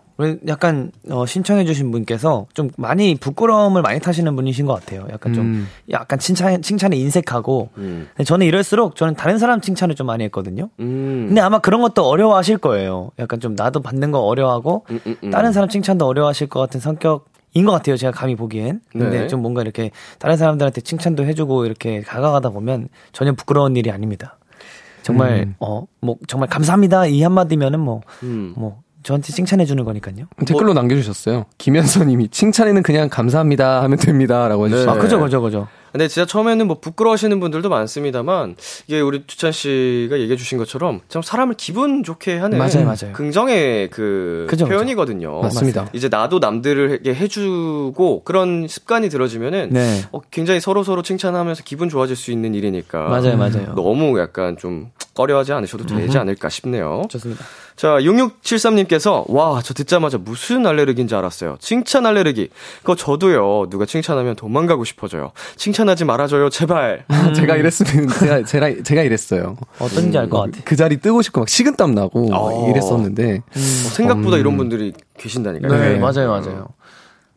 [0.49, 5.07] 약간 어, 신청해주신 분께서 좀 많이 부끄러움을 많이 타시는 분이신 것 같아요.
[5.13, 5.69] 약간 좀 음.
[5.93, 7.69] 약간 칭찬 칭찬에 인색하고.
[7.77, 10.71] 근데 저는 이럴수록 저는 다른 사람 칭찬을 좀 많이 했거든요.
[10.81, 11.27] 음.
[11.29, 13.13] 근데 아마 그런 것도 어려워하실 거예요.
[13.21, 15.31] 약간 좀 나도 받는 거 어려워하고 음, 음, 음.
[15.31, 17.97] 다른 사람 칭찬도 어려워하실 것 같은 성격 인것 같아요.
[17.97, 18.81] 제가 감히 보기엔.
[18.91, 19.27] 근데 네.
[19.27, 24.39] 좀 뭔가 이렇게 다른 사람들한테 칭찬도 해주고 이렇게 다가가다 보면 전혀 부끄러운 일이 아닙니다.
[25.03, 25.55] 정말 음.
[25.59, 28.55] 어뭐 정말 감사합니다 이 한마디면은 뭐뭐 음.
[29.03, 30.27] 저한테 칭찬해 주는 거니까요.
[30.45, 31.47] 댓글로 남겨주셨어요.
[31.57, 34.75] 김현서님이 칭찬에는 그냥 감사합니다 하면 됩니다라고 네.
[34.75, 34.99] 해주셨어요.
[34.99, 35.69] 아 그죠 그죠 그죠.
[35.93, 41.23] 근데 진짜 처음에는 뭐 부끄러워하시는 분들도 많습니다만 이게 우리 주찬 씨가 얘기해 주신 것처럼 참
[41.23, 43.13] 사람을 기분 좋게 하는 맞아요, 맞아요.
[43.15, 44.67] 긍정의 그 그죠.
[44.67, 45.41] 표현이거든요.
[45.41, 45.89] 맞습니다.
[45.93, 52.17] 이제 나도 남들에게 해주고 그런 습관이 들어지면은 네 어, 굉장히 서로 서로 칭찬하면서 기분 좋아질
[52.17, 53.75] 수 있는 일이니까 맞아요 맞아요.
[53.75, 57.03] 너무 약간 좀 꺼려하지 않으셔도 되지 않을까 싶네요.
[57.11, 57.45] 좋습니다.
[57.75, 61.57] 자, 6673님께서, 와, 저 듣자마자 무슨 알레르기인지 알았어요.
[61.59, 62.51] 칭찬 알레르기.
[62.81, 65.33] 그거 저도요, 누가 칭찬하면 도망가고 싶어져요.
[65.57, 67.05] 칭찬하지 말아줘요, 제발.
[67.35, 69.57] 제가 이랬으면 제가 제가 제가 이랬어요.
[69.81, 70.63] 어떤지 알것 같아.
[70.65, 72.71] 그 자리 뜨고 싶고 막 식은땀 나고 막 어.
[72.71, 73.59] 이랬었는데 어,
[73.95, 75.73] 생각보다 이런 분들이 계신다니까요.
[75.73, 75.99] 네, 네.
[75.99, 76.69] 맞아요, 맞아요.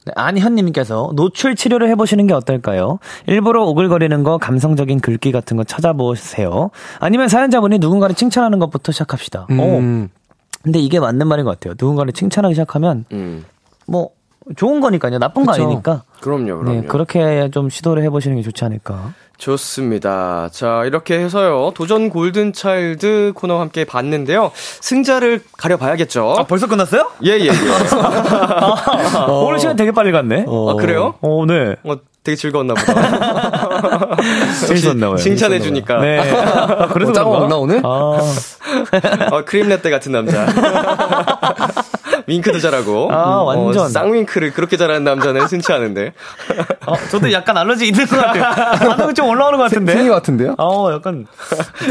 [0.06, 3.00] 네, 안현님께서 노출 치료를 해보시는 게 어떨까요?
[3.28, 6.72] 일부러 오글거리는 거, 감성적인 글귀 같은 거 찾아보세요.
[7.00, 9.42] 아니면 사연자분이 누군가를 칭찬하는 것부터 시작합시다.
[9.42, 10.10] 어, 음,
[10.64, 11.76] 근데 이게 맞는 말인 것 같아요.
[11.80, 13.46] 누군가를 칭찬하기 시작하면 음.
[13.86, 14.10] 뭐
[14.56, 15.20] 좋은 거니까요.
[15.20, 15.64] 나쁜 거 그쵸.
[15.64, 16.04] 아니니까.
[16.20, 16.82] 그럼요, 그럼요.
[16.82, 19.14] 네, 그렇게 좀 시도를 해보시는 게 좋지 않을까.
[19.38, 20.50] 좋습니다.
[20.52, 21.72] 자, 이렇게 해서요.
[21.74, 24.52] 도전 골든 차일드 코너 함께 봤는데요.
[24.54, 26.46] 승자를 가려봐야겠죠.
[26.48, 27.10] 벌써 끝났어요?
[27.26, 27.52] 예, 예, 예.
[29.32, 30.46] 오늘 시간 되게 빨리 갔네.
[30.48, 31.16] 아, 그래요?
[31.22, 31.76] 어, 네.
[31.84, 34.16] 어, 되게 즐거웠나 보다.
[34.68, 35.18] 재밌었나 봐요.
[35.18, 36.02] 칭찬해주니까.
[36.02, 36.20] 네.
[36.20, 37.40] 아, 그래서 짱 그런가?
[37.40, 37.82] 먹나 오늘?
[37.84, 38.20] 아,
[39.32, 40.46] 어, 크림라떼 같은 남자.
[42.32, 43.12] 윙크도 잘하고.
[43.12, 43.86] 아, 완전.
[43.86, 46.14] 어, 쌍윙크를 그렇게 잘하는 남자는 흔치 않은데.
[46.88, 48.44] 어, 저도 약간 알러지 있는 것 같아요.
[48.90, 49.94] 반응이 좀 올라오는 것 같은데.
[49.94, 50.56] 생이 같은데요?
[50.58, 51.28] 어, 약간.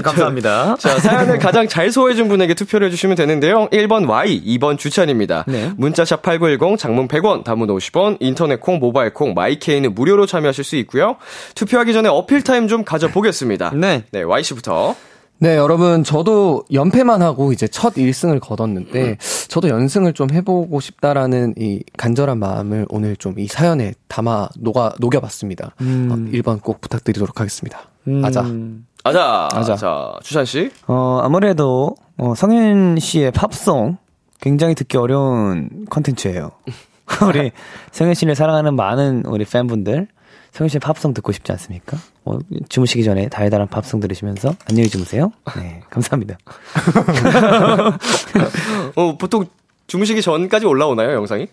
[0.03, 0.77] 감사합니다.
[0.81, 3.69] 자, 사연을 가장 잘 소화해준 분에게 투표를 해주시면 되는데요.
[3.69, 5.45] 1번 Y, 2번 주찬입니다.
[5.47, 5.73] 네.
[5.77, 11.17] 문자샵 8910, 장문 100원, 단문 50원, 인터넷 콩, 모바일 콩, 마이케이는 무료로 참여하실 수 있고요.
[11.55, 13.73] 투표하기 전에 어필 타임 좀 가져보겠습니다.
[13.75, 14.05] 네.
[14.11, 14.95] 네, Y씨부터.
[15.43, 19.17] 네, 여러분, 저도 연패만 하고 이제 첫 1승을 거뒀는데,
[19.49, 25.67] 저도 연승을 좀 해보고 싶다라는 이 간절한 마음을 오늘 좀 이 사연에 담아 녹아, 녹여봤습니다.
[25.69, 27.81] 어, 1번 꼭 부탁드리도록 하겠습니다.
[28.23, 28.43] 아자.
[28.43, 29.49] 음, 아자.
[29.53, 29.77] 아자.
[29.77, 30.71] 자, 주찬씨.
[30.89, 33.97] 어, 아무래도, 어, 성현 씨의 팝송
[34.43, 36.51] 굉장히 듣기 어려운 컨텐츠예요.
[37.29, 37.51] 우리
[37.93, 40.07] 성윤 씨를 사랑하는 많은 우리 팬분들,
[40.53, 41.97] 성윤 씨의 팝송 듣고 싶지 않습니까?
[42.25, 42.39] 어,
[42.69, 45.33] 주무시기 전에 달달한 팝송 들으시면서 안녕히 주무세요.
[45.57, 46.39] 네, 감사합니다.
[48.97, 49.47] 어, 보통
[49.87, 51.47] 주무시기 전까지 올라오나요, 영상이?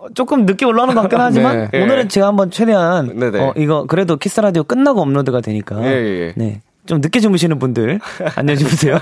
[0.00, 1.82] 어, 조금 늦게 올라오는 것 같긴 하지만 네.
[1.82, 3.40] 오늘은 제가 한번 최대한 네네.
[3.40, 6.32] 어, 이거 그래도 Kiss the Radio 끝나고 업로드가 되니까 예, 예, 예.
[6.36, 6.62] 네.
[6.86, 7.98] 좀 늦게 주무시는 분들
[8.36, 8.98] 안녕히 주무세요.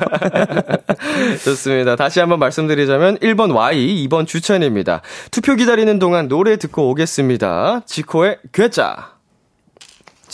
[1.44, 1.96] 좋습니다.
[1.96, 5.02] 다시 한번 말씀드리자면 1번 Y, 2번 주찬입니다.
[5.30, 7.82] 투표 기다리는 동안 노래 듣고 오겠습니다.
[7.84, 9.13] 지코의 괴짜.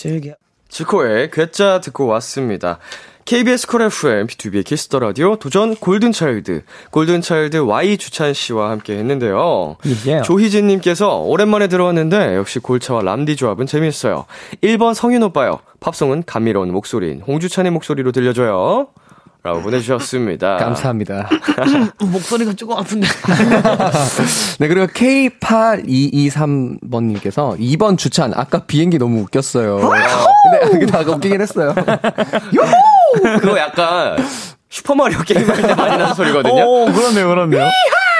[0.00, 0.32] 즐겨.
[0.68, 2.78] 지코의 괴짜 듣고 왔습니다.
[3.26, 9.76] KBS 콜 FM, B2B의 키스터 라디오, 도전 골든차일드, 골든차일드 Y 주찬 씨와 함께 했는데요.
[10.06, 10.22] 예.
[10.22, 14.24] 조희진님께서 오랜만에 들어왔는데 역시 골차와 람디 조합은 재밌어요.
[14.62, 15.60] 1번 성윤 오빠요.
[15.80, 18.88] 팝송은 감미로운 목소리인 홍주찬의 목소리로 들려줘요.
[19.42, 20.58] 라고 보내주셨습니다.
[20.68, 21.28] 감사합니다.
[22.00, 23.06] 목소리가 조금 아픈데.
[24.60, 29.78] 네, 그리고 K8223번님께서 2번 주찬, 아까 비행기 너무 웃겼어요.
[29.80, 31.74] 근데 그게 다 웃기긴 했어요.
[33.40, 34.18] 그거 약간
[34.68, 36.62] 슈퍼마리오 게임 할 때 많이 나는 소리거든요.
[36.64, 37.68] 오, 그렇네요, 그렇네요.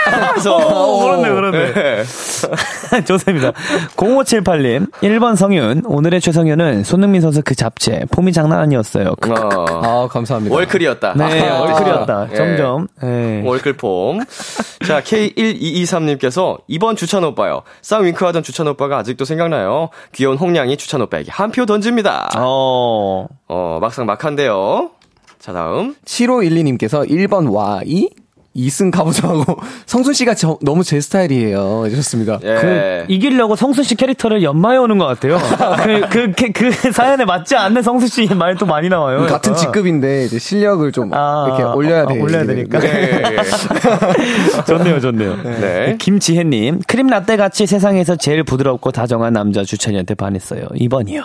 [0.05, 1.73] 그래서 오, 그렇네, 그렇네.
[1.75, 2.05] 네.
[3.05, 3.53] 좋습니다.
[3.97, 5.83] 0578님, 1번 성윤.
[5.85, 8.07] 오늘의 최성윤은 손흥민 선수 그 잡채.
[8.11, 9.09] 폼이 장난 아니었어요.
[9.11, 10.55] 어, 아, 감사합니다.
[10.55, 11.15] 월클이었다.
[11.17, 12.29] 네, 아, 얼클이었다.
[12.33, 12.35] 예.
[12.35, 12.89] 점점.
[13.03, 13.43] 예.
[13.45, 14.21] 월클폼.
[14.87, 17.63] 자, K1223님께서 이번 주찬 오빠요.
[17.83, 19.91] 쌍 윙크 하던 주찬 오빠가 아직도 생각나요.
[20.13, 22.31] 귀여운 홍냥이 주찬 오빠에게 한 표 던집니다.
[22.39, 23.27] 어.
[23.49, 24.91] 어, 막상 막한데요.
[25.41, 25.97] 자, 다음.
[26.05, 28.09] 7512님께서 1번 Y,
[28.67, 29.57] 2승 가보자 하고,
[29.87, 31.85] 성순 씨가 저, 너무 제 스타일이에요.
[31.87, 32.41] 해주셨습니다.
[32.43, 32.55] 예.
[32.57, 35.39] 그, 이기려고 성수 씨 캐릭터를 연마해 오는 것 같아요.
[35.83, 39.27] 그, 그, 그, 그 사연에 맞지 않는 성수 씨 말도 많이 나와요.
[39.27, 39.55] 같은.
[39.55, 42.21] 직급인데, 이제 실력을 좀 아, 이렇게 올려야 아, 돼.
[42.21, 42.83] 올려야 되니까.
[42.85, 44.63] 예, 예.
[44.67, 45.37] 좋네요, 좋네요.
[45.43, 45.97] 네.
[45.99, 50.67] 김지혜님, 크림 라떼 같이 세상에서 제일 부드럽고 다정한 남자 주찬이한테 반했어요.
[50.75, 51.25] 2번이요.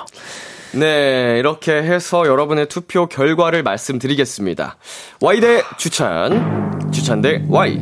[0.75, 4.75] 네, 이렇게 해서 여러분의 투표 결과를 말씀드리겠습니다.
[5.21, 7.79] Y 대 주찬, 주찬 대 Y.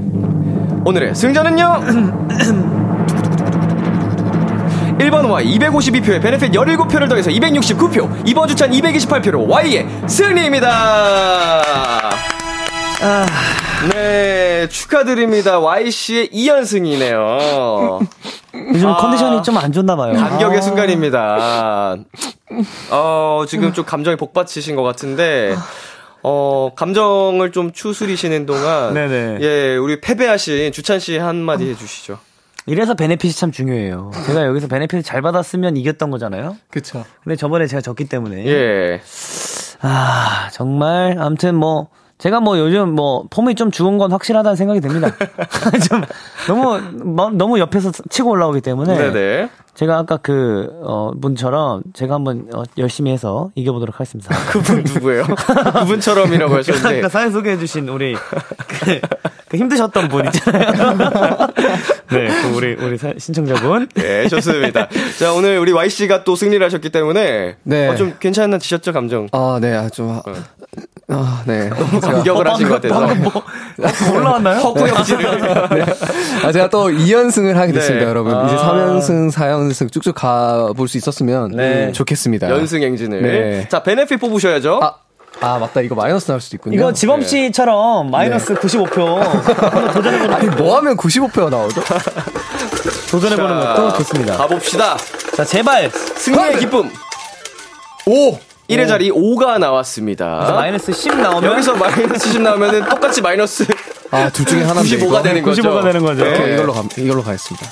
[0.86, 1.82] 오늘의 승자는요?
[5.00, 10.70] 1번 Y 252표에 베네핏 17표를 더해서 269표, 이번 주찬 228표로 Y의 승리입니다.
[13.02, 13.26] 아,
[13.91, 15.59] 네, 축하드립니다.
[15.59, 18.07] Y씨의 2연승이네요.
[18.73, 18.97] 요즘 아.
[18.97, 20.13] 컨디션이 좀 안 좋나 봐요.
[20.13, 21.95] 감격의 순간입니다.
[22.91, 25.55] 어, 지금 좀 감정이 복받치신 것 같은데,
[26.21, 29.38] 어, 감정을 좀 추스리시는 동안, 네네.
[29.41, 32.19] 예, 우리 패배하신 주찬 씨 한마디 해 주시죠.
[32.65, 34.11] 이래서 베네핏이 참 중요해요.
[34.25, 36.55] 제가 여기서 베네핏을 잘 받았으면 이겼던 거잖아요.
[36.69, 37.03] 그쵸.
[37.23, 38.45] 근데 저번에 제가 졌기 때문에.
[38.45, 39.01] 예.
[39.81, 41.89] 아, 정말, 아무튼 뭐,
[42.24, 45.13] 제가 뭐 요즘 뭐, 폼이 좀 죽은 건 확실하다는 생각이 듭니다.
[45.89, 46.01] 좀,
[46.47, 48.97] 너무, 뭐, 너무 옆에서 치고 올라오기 때문에.
[48.97, 49.49] 네네.
[49.74, 54.34] 제가 아까 그, 어, 분처럼 제가 한번 어, 열심히 해서 이겨보도록 하겠습니다.
[54.47, 55.26] 그분 누구예요?
[55.26, 56.99] 그분처럼이라고 하셨는데.
[56.99, 59.01] 아까 사연 소개해주신 우리, 그,
[59.49, 60.71] 그 힘드셨던 분 있잖아요.
[62.09, 63.89] 네, 그 우리, 우리 사- 신청자분.
[63.95, 64.88] 네, 좋습니다.
[65.19, 67.57] 자, 오늘 우리 Y씨가 또 승리를 하셨기 때문에.
[67.63, 67.88] 네.
[67.89, 69.28] 어, 좀 괜찮으셨죠, 감정?
[69.34, 70.21] 아, 네, 아, 좀, 아,
[71.16, 71.70] 아, 네.
[72.01, 74.14] 제가, 감격을 하신 것 같아서.
[74.14, 74.59] 올라왔나요?
[74.61, 75.86] 허구역질을.
[76.45, 78.09] 아, 제가 또 2연승을 하게 됐습니다, 네.
[78.09, 78.34] 여러분.
[78.34, 78.45] 아.
[78.45, 81.91] 이제 3연승, 4연승 쭉쭉 가볼 수 있었으면 네.
[81.91, 82.49] 좋겠습니다.
[82.49, 83.22] 연승 행진을.
[83.22, 83.68] 네.
[83.70, 84.80] 자, 베네핏 뽑으셔야죠.
[84.82, 84.95] 아,
[85.41, 85.82] 아, 맞다.
[85.82, 86.76] 이거 마이너스 나올 수도 있군요.
[86.76, 91.82] 이거 지범 씨처럼 마이너스 95표 한번 도전해보는, 아니, 뭐 하면 95표가 나오죠?
[93.11, 94.38] 도전해보는 자, 것도 좋습니다.
[94.38, 94.97] 가봅시다.
[95.36, 95.89] 자, 제발.
[95.91, 96.89] 승리의 기쁨.
[98.05, 98.38] 오!
[98.70, 100.51] 1의 자리 5가 나왔습니다.
[100.55, 101.51] 마이너스 10 나오면.
[101.51, 103.66] 여기서 마이너스 10 나오면은 똑같이 마이너스
[104.11, 104.97] 아, 둘 중에 하나인데.
[104.97, 105.22] 95가 이거?
[105.22, 105.61] 되는 거죠.
[105.61, 106.24] 95가 되는 거죠.
[106.24, 106.34] 네.
[106.34, 107.68] 오케이, 이걸로 가, 이걸로 가겠습니다.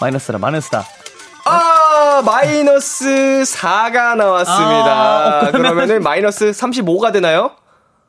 [0.00, 0.84] 마이너스라, 마이너스다.
[1.44, 4.86] 아, 마이너스 4가 나왔습니다.
[4.86, 7.50] 아, 어, 그러면은- 그러면은 마이너스 35가 되나요?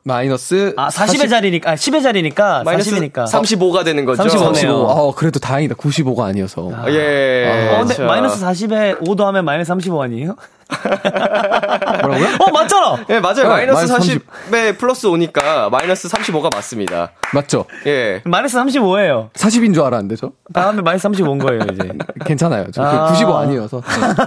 [0.06, 0.74] 마이너스.
[0.76, 3.24] 아, 40의 자리니까, 아, 10의 자리니까, 마이너스 40이니까.
[3.26, 4.22] 35가 되는 거죠.
[4.22, 4.54] 35 네요.
[4.54, 4.90] 45.
[4.90, 5.74] 아, 그래도 다행이다.
[5.76, 6.70] 95가 아니어서.
[6.74, 7.70] 아, 예.
[7.74, 8.02] 어, 근데 자.
[8.04, 10.36] 마이너스 40에 5 더하면 마이너스 35 아니에요?
[12.02, 12.28] 뭐라고요?
[12.40, 13.04] 어, 맞잖아!
[13.10, 13.42] 예, 맞아요.
[13.42, 14.20] 네, 마이너스 마이너스
[14.50, 17.12] 40에 플러스 5니까 마이너스 35가 맞습니다.
[17.32, 17.64] 맞죠?
[17.86, 18.22] 예.
[18.24, 19.32] 마이너스 35예요.
[19.32, 20.30] 40인 줄 알았는데, 저?
[20.52, 21.90] 다음에 마이너스 35온 거예요, 이제.
[22.24, 22.66] 괜찮아요.
[22.72, 23.06] 저 아.
[23.12, 23.82] 95 아니어서.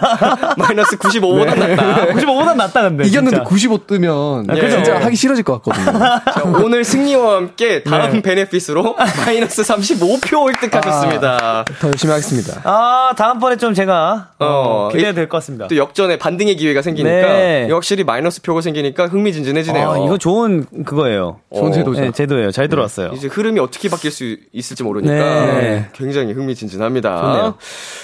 [0.58, 2.06] 마이너스 95보다 낫다.
[2.14, 3.06] 95보다 낫다, 근데.
[3.06, 3.50] 이겼는데 진짜.
[3.50, 4.70] 95 뜨면 그죠.
[4.70, 5.98] 진짜 하기 싫어질 것 같거든요.
[6.34, 8.22] 자, 오늘 승리와 함께 다음 네.
[8.22, 8.95] benefit으로
[9.26, 11.66] 마이너스 35표 획득하셨습니다.
[11.80, 12.62] 더 열심히 하겠습니다.
[12.64, 15.68] 아, 다음번에 좀 제가, 어, 어, 기대가 될것 같습니다.
[15.68, 17.68] 또 역전의 반등의 기회가 생기니까 네.
[17.72, 19.90] 확실히 마이너스 표가 생기니까 흥미진진해지네요.
[19.90, 21.40] 아, 이거 좋은 그거예요.
[21.54, 22.02] 좋은 어, 제도죠.
[22.02, 22.52] 네, 제도예요.
[22.52, 23.12] 잘 들어왔어요.
[23.14, 25.14] 이제 흐름이 어떻게 바뀔 수 있을지 모르니까
[25.60, 25.90] 네.
[25.94, 27.22] 굉장히 흥미진진합니다.
[27.22, 27.56] 좋네요.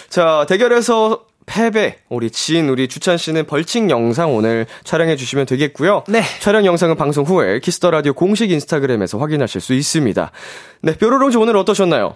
[0.09, 6.03] 자, 대결에서 패배, 우리 지인, 우리 주찬 씨는 벌칙 영상 오늘 촬영해 주시면 되겠고요.
[6.07, 6.21] 네.
[6.39, 10.31] 촬영 영상은 방송 후에 Kiss the Radio 공식 인스타그램에서 확인하실 수 있습니다.
[10.81, 12.15] 네, 뾰로롱즈 오늘 어떠셨나요?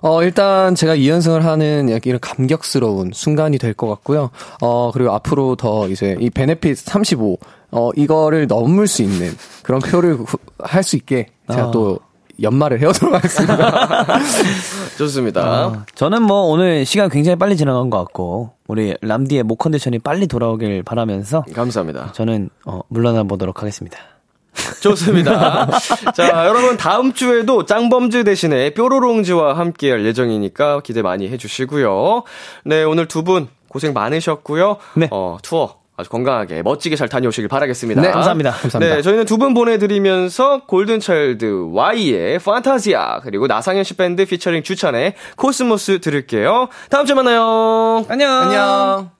[0.00, 4.30] 어, 일단 제가 2연승을 하는 약간 이런 감격스러운 순간이 될 것 같고요.
[4.60, 7.38] 어, 그리고 앞으로 더 이제 이 베네핏 35,
[7.70, 9.30] 어, 이거를 넘을 수 있는
[9.62, 10.18] 그런 표를
[10.60, 11.70] 할 수 있게 제가 아.
[11.70, 12.00] 또
[12.40, 14.06] 연말을 해오도록 하겠습니다.
[14.98, 15.42] 좋습니다.
[15.42, 20.26] 아, 저는 뭐 오늘 시간 굉장히 빨리 지나간 것 같고 우리 람디의 목 컨디션이 빨리
[20.26, 22.12] 돌아오길 바라면서 감사합니다.
[22.12, 23.98] 저는 어, 물러나 보도록 하겠습니다.
[24.82, 25.68] 좋습니다.
[26.14, 32.22] 자, 여러분 다음 주에도 짱범즈 대신에 뾰로롱즈와 함께 할 예정이니까 기대 많이 해주시고요.
[32.64, 34.76] 네, 오늘 두 분 고생 많으셨고요.
[34.96, 35.08] 네.
[35.10, 38.00] 어, 투어 아주 건강하게 멋지게 잘 다녀오시길 바라겠습니다.
[38.00, 38.52] 네, 감사합니다.
[38.52, 38.96] 감사합니다.
[38.96, 46.00] 네, 저희는 두 분 보내드리면서 골든차일드 Y의 판타지아 그리고 나상현 씨 밴드 피처링 주찬의 코스모스
[46.00, 46.68] 들을게요.
[46.88, 48.04] 다음 주에 만나요.
[48.08, 48.30] 안녕.
[48.32, 49.17] 안녕.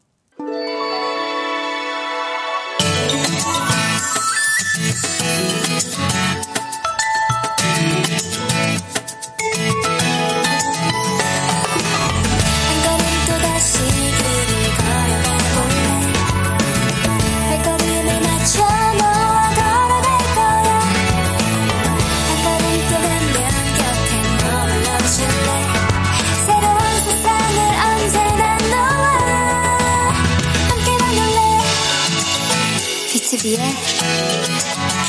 [33.39, 33.59] B2B의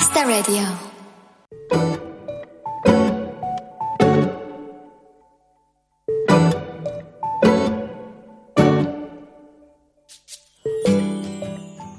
[0.03, 0.61] 스타 라디오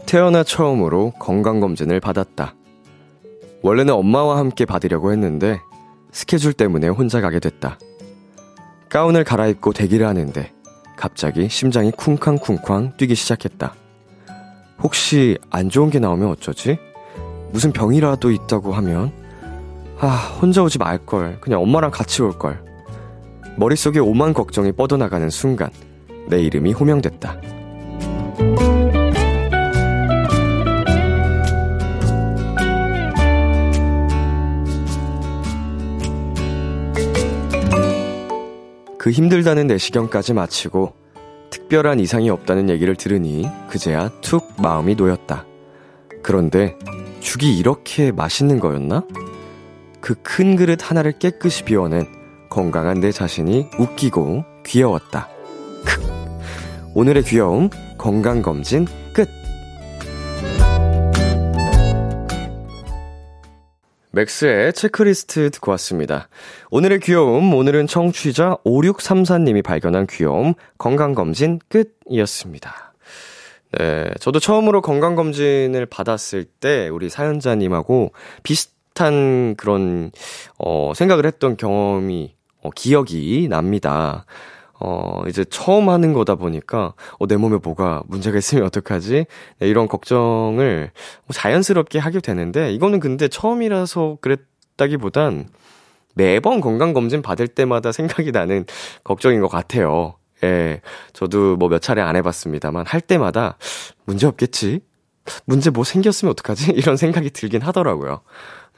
[0.07, 2.55] 태어나 처음으로 건강검진을 받았다.
[3.63, 5.59] 원래는 엄마와 함께 받으려고 했는데
[6.13, 7.79] 스케줄 때문에 혼자 가게 됐다.
[8.89, 10.53] 가운을 갈아입고 대기를 하는데
[10.97, 13.80] 갑자기 심장이 쿵쾅쿵쾅 뛰기 시작했다.
[14.83, 16.79] 혹시 안 좋은 게 나오면 어쩌지?
[17.53, 19.13] 무슨 병이라도 있다고 하면
[19.99, 20.07] 아,
[20.41, 21.41] 혼자 오지 말걸.
[21.41, 22.65] 그냥 엄마랑 같이 올걸.
[23.57, 25.69] 머릿속에 오만 걱정이 뻗어나가는 순간
[26.29, 27.39] 내 이름이 호명됐다.
[38.97, 41.00] 그 힘들다는 내시경까지 마치고
[41.51, 45.45] 특별한 이상이 없다는 얘기를 들으니 그제야 툭 마음이 놓였다.
[46.23, 46.77] 그런데
[47.21, 49.05] 죽이 이렇게 맛있는 거였나?
[50.01, 52.07] 그 큰 그릇 하나를 깨끗이 비워낸
[52.49, 55.29] 건강한 내 자신이 웃기고 귀여웠다.
[55.85, 56.03] 크.
[56.95, 59.29] 오늘의 귀여움 건강검진 끝.
[64.13, 66.29] 맥스의 체크리스트 듣고 왔습니다.
[66.71, 72.95] 오늘의 귀여움, 오늘은 청취자 5634님이 발견한 귀여움, 건강검진 끝이었습니다.
[73.79, 80.11] 네, 저도 처음으로 건강검진을 받았을 때, 우리 사연자님하고 비슷한 그런,
[80.59, 84.25] 어, 생각을 했던 경험이, 어, 기억이 납니다.
[84.81, 89.27] 어, 이제 처음 하는 거다 보니까, 어, 내 몸에 뭐가 문제가 있으면 어떡하지?
[89.59, 90.91] 네, 이런 걱정을
[91.27, 95.49] 뭐 자연스럽게 하게 되는데, 이거는 근데 처음이라서 그랬다기보단
[96.15, 98.65] 매번 건강검진 받을 때마다 생각이 나는
[99.05, 100.15] 걱정인 것 같아요.
[100.43, 100.81] 예,
[101.13, 103.59] 저도 뭐 몇 차례 안 해봤습니다만, 할 때마다
[104.07, 104.81] 문제 없겠지?
[105.45, 106.73] 문제 뭐 생겼으면 어떡하지?
[106.77, 108.23] 이런 생각이 들긴 하더라고요.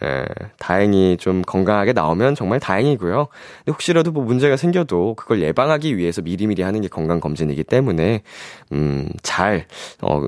[0.03, 0.25] 예,
[0.59, 3.29] 다행히 좀 건강하게 나오면 정말 다행이고요.
[3.59, 8.23] 근데 혹시라도 뭐 문제가 생겨도 그걸 예방하기 위해서 미리미리 하는 게 건강 검진이기 때문에,
[8.73, 9.67] 음, 잘,
[10.01, 10.25] 어,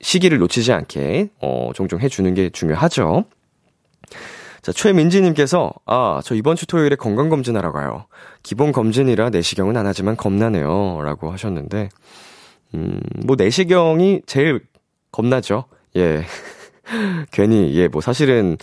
[0.00, 3.24] 시기를 놓치지 않게, 어, 종종 해주는 게 중요하죠.
[4.62, 8.06] 자, 최민지님께서, 아, 저 이번 주 토요일에 건강검진하러 가요.
[8.42, 11.00] 기본 검진이라 내시경은 안 하지만 겁나네요.
[11.02, 11.88] 라고 하셨는데,
[12.74, 14.60] 음, 뭐, 내시경이 제일
[15.10, 15.64] 겁나죠.
[15.96, 16.22] 예.
[17.32, 18.56] 괜히, 예, 뭐, 사실은,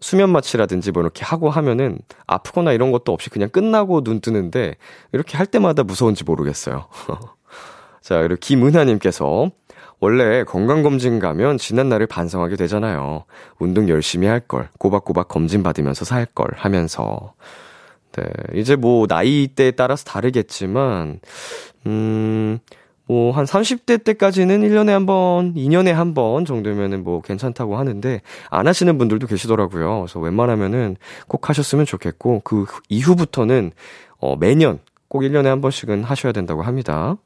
[0.00, 4.76] 수면 마취라든지 뭐 이렇게 하고 하면은 아프거나 이런 것도 없이 그냥 끝나고 눈 뜨는데
[5.12, 6.86] 이렇게 할 때마다 무서운지 모르겠어요.
[8.00, 9.50] 자, 그리고 김은하님께서
[10.00, 13.24] 원래 건강검진 가면 지난날을 반성하게 되잖아요.
[13.58, 17.34] 운동 열심히 할 걸, 꼬박꼬박 검진 받으면서 살 걸 하면서.
[18.12, 18.24] 네,
[18.54, 21.20] 이제 뭐 나이대에 따라서 다르겠지만,
[21.86, 22.58] 음,
[23.10, 28.68] 뭐, 한 30대 때까지는 1년에 한 번, 2년에 한 번 정도면은 뭐 괜찮다고 하는데, 안
[28.68, 30.02] 하시는 분들도 계시더라고요.
[30.02, 30.96] 그래서 웬만하면은
[31.26, 33.72] 꼭 하셨으면 좋겠고, 그 이후부터는,
[34.20, 37.16] 어, 매년 꼭 1년에 한 번씩은 하셔야 된다고 합니다.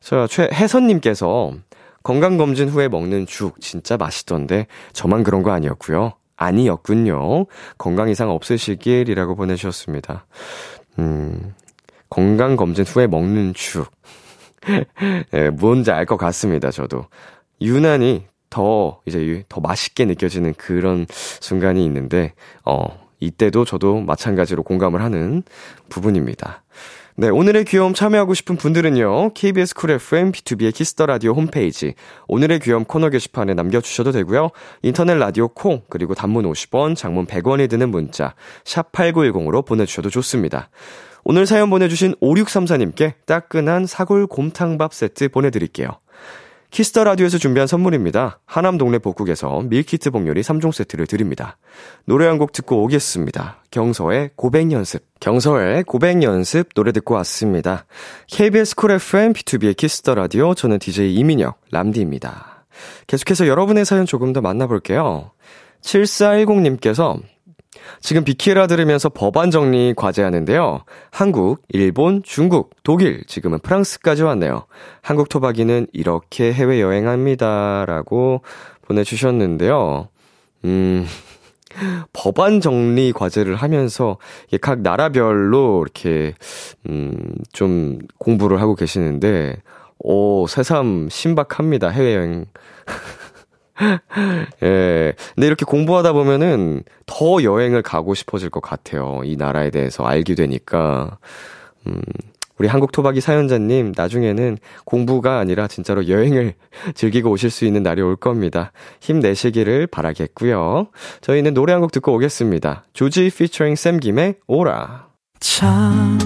[0.00, 1.54] 자, 최혜선님께서,
[2.02, 6.12] 건강검진 후에 먹는 죽 진짜 맛있던데, 저만 그런 거 아니었고요.
[6.36, 7.46] 아니었군요.
[7.78, 10.26] 건강 이상 없으시길이라고 보내주셨습니다.
[10.98, 11.54] 음,
[12.10, 13.90] 건강검진 후에 먹는 죽.
[15.34, 17.06] 예, 뭔지 알 것 같습니다, 저도.
[17.60, 22.34] 유난히 더, 이제 더 맛있게 느껴지는 그런 순간이 있는데,
[22.64, 25.42] 어, 이때도 저도 마찬가지로 공감을 하는
[25.88, 26.62] 부분입니다.
[27.14, 31.94] 네, 오늘의 귀여움 참여하고 싶은 분들은요, KBS 쿨 FM, B2B의 키스터 라디오 홈페이지,
[32.26, 34.48] 오늘의 귀여움 코너 게시판에 남겨주셔도 되고요,
[34.82, 38.34] 인터넷 라디오 콩, 그리고 단문 50원, 장문 100원이 드는 문자,
[38.64, 40.70] 샵8910으로 보내주셔도 좋습니다.
[41.24, 45.88] 오늘 사연 보내주신 5634님께 따끈한 사골 곰탕밥 세트 보내드릴게요.
[46.70, 48.40] Kiss the Radio에서 준비한 선물입니다.
[48.46, 51.58] 하남 동네 복국에서 밀키트 복요리 3종 세트를 드립니다.
[52.06, 53.62] 노래 한 곡 듣고 오겠습니다.
[53.70, 55.04] 경서의 고백 연습.
[55.20, 57.84] 경서의 고백 연습 노래 듣고 왔습니다.
[58.28, 62.64] KBS 쿨 FM B2B의 키스터 라디오 저는 DJ 이민혁 람디입니다.
[63.06, 65.30] 계속해서 여러분의 사연 조금 더 만나볼게요.
[65.82, 67.20] 7410님께서
[68.00, 70.84] 지금 비키라 들으면서 법안 정리 과제하는데요.
[71.10, 74.66] 한국, 일본, 중국, 독일, 지금은 프랑스까지 왔네요.
[75.00, 77.84] 한국 토박이는 이렇게 해외 여행합니다.
[77.86, 78.42] 라고
[78.82, 80.08] 보내주셨는데요.
[80.64, 81.06] 음,
[82.12, 84.18] 법안 정리 과제를 하면서
[84.60, 86.34] 각 나라별로 이렇게,
[86.88, 87.16] 음,
[87.52, 89.56] 좀 공부를 하고 계시는데,
[89.98, 91.88] 오, 새삼 신박합니다.
[91.88, 92.46] 해외여행.
[94.62, 95.12] 예.
[95.34, 99.20] 근데 이렇게 공부하다 보면은 더 여행을 가고 싶어질 것 같아요.
[99.24, 101.18] 이 나라에 대해서 알게 되니까.
[101.86, 102.00] 음,
[102.58, 106.54] 우리 한국 토박이 사연자님, 나중에는 공부가 아니라 진짜로 여행을
[106.94, 108.70] 즐기고 오실 수 있는 날이 올 겁니다.
[109.00, 110.88] 힘내시기를 바라겠고요.
[111.22, 112.84] 저희는 노래 한 곡 듣고 오겠습니다.
[112.92, 115.08] 조지 피처링 샘 김의 오라.
[115.40, 116.18] 참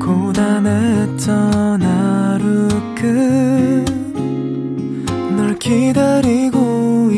[0.00, 3.84] 고단했던 하루 끝
[5.36, 6.49] 널 기다리고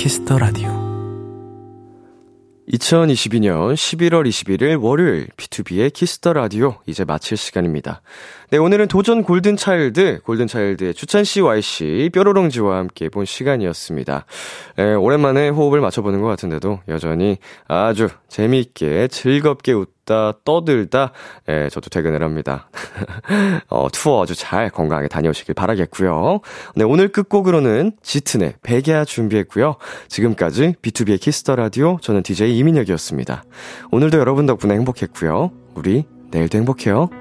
[0.00, 0.70] Kiss the Radio
[2.72, 8.00] 2022년 11월 21일 월요일 B2B의 키스터 라디오 이제 마칠 시간입니다.
[8.50, 14.26] 네, 오늘은 도전 골든 차일드, 골든 차일드의 주찬 씨, Y 씨, 뾰로롱즈와 함께 해본 시간이었습니다.
[14.76, 17.38] 에, 오랜만에 호흡을 맞춰보는 것 같은데도 여전히
[17.68, 21.12] 아주 재미있게 즐겁게 웃다 떠들다
[21.46, 22.68] 에, 저도 퇴근을 합니다.
[23.70, 26.40] 어, 투어 아주 잘 건강하게 다녀오시길 바라겠고요.
[26.74, 29.76] 네, 오늘 끝곡으로는 짙은의 백야 준비했고요.
[30.08, 33.44] 지금까지 B2B의 키스터 라디오 저는 DJ 이민혁이었습니다.
[33.92, 35.52] 오늘도 여러분 덕분에 행복했고요.
[35.76, 37.19] 우리 내일도 행복해요.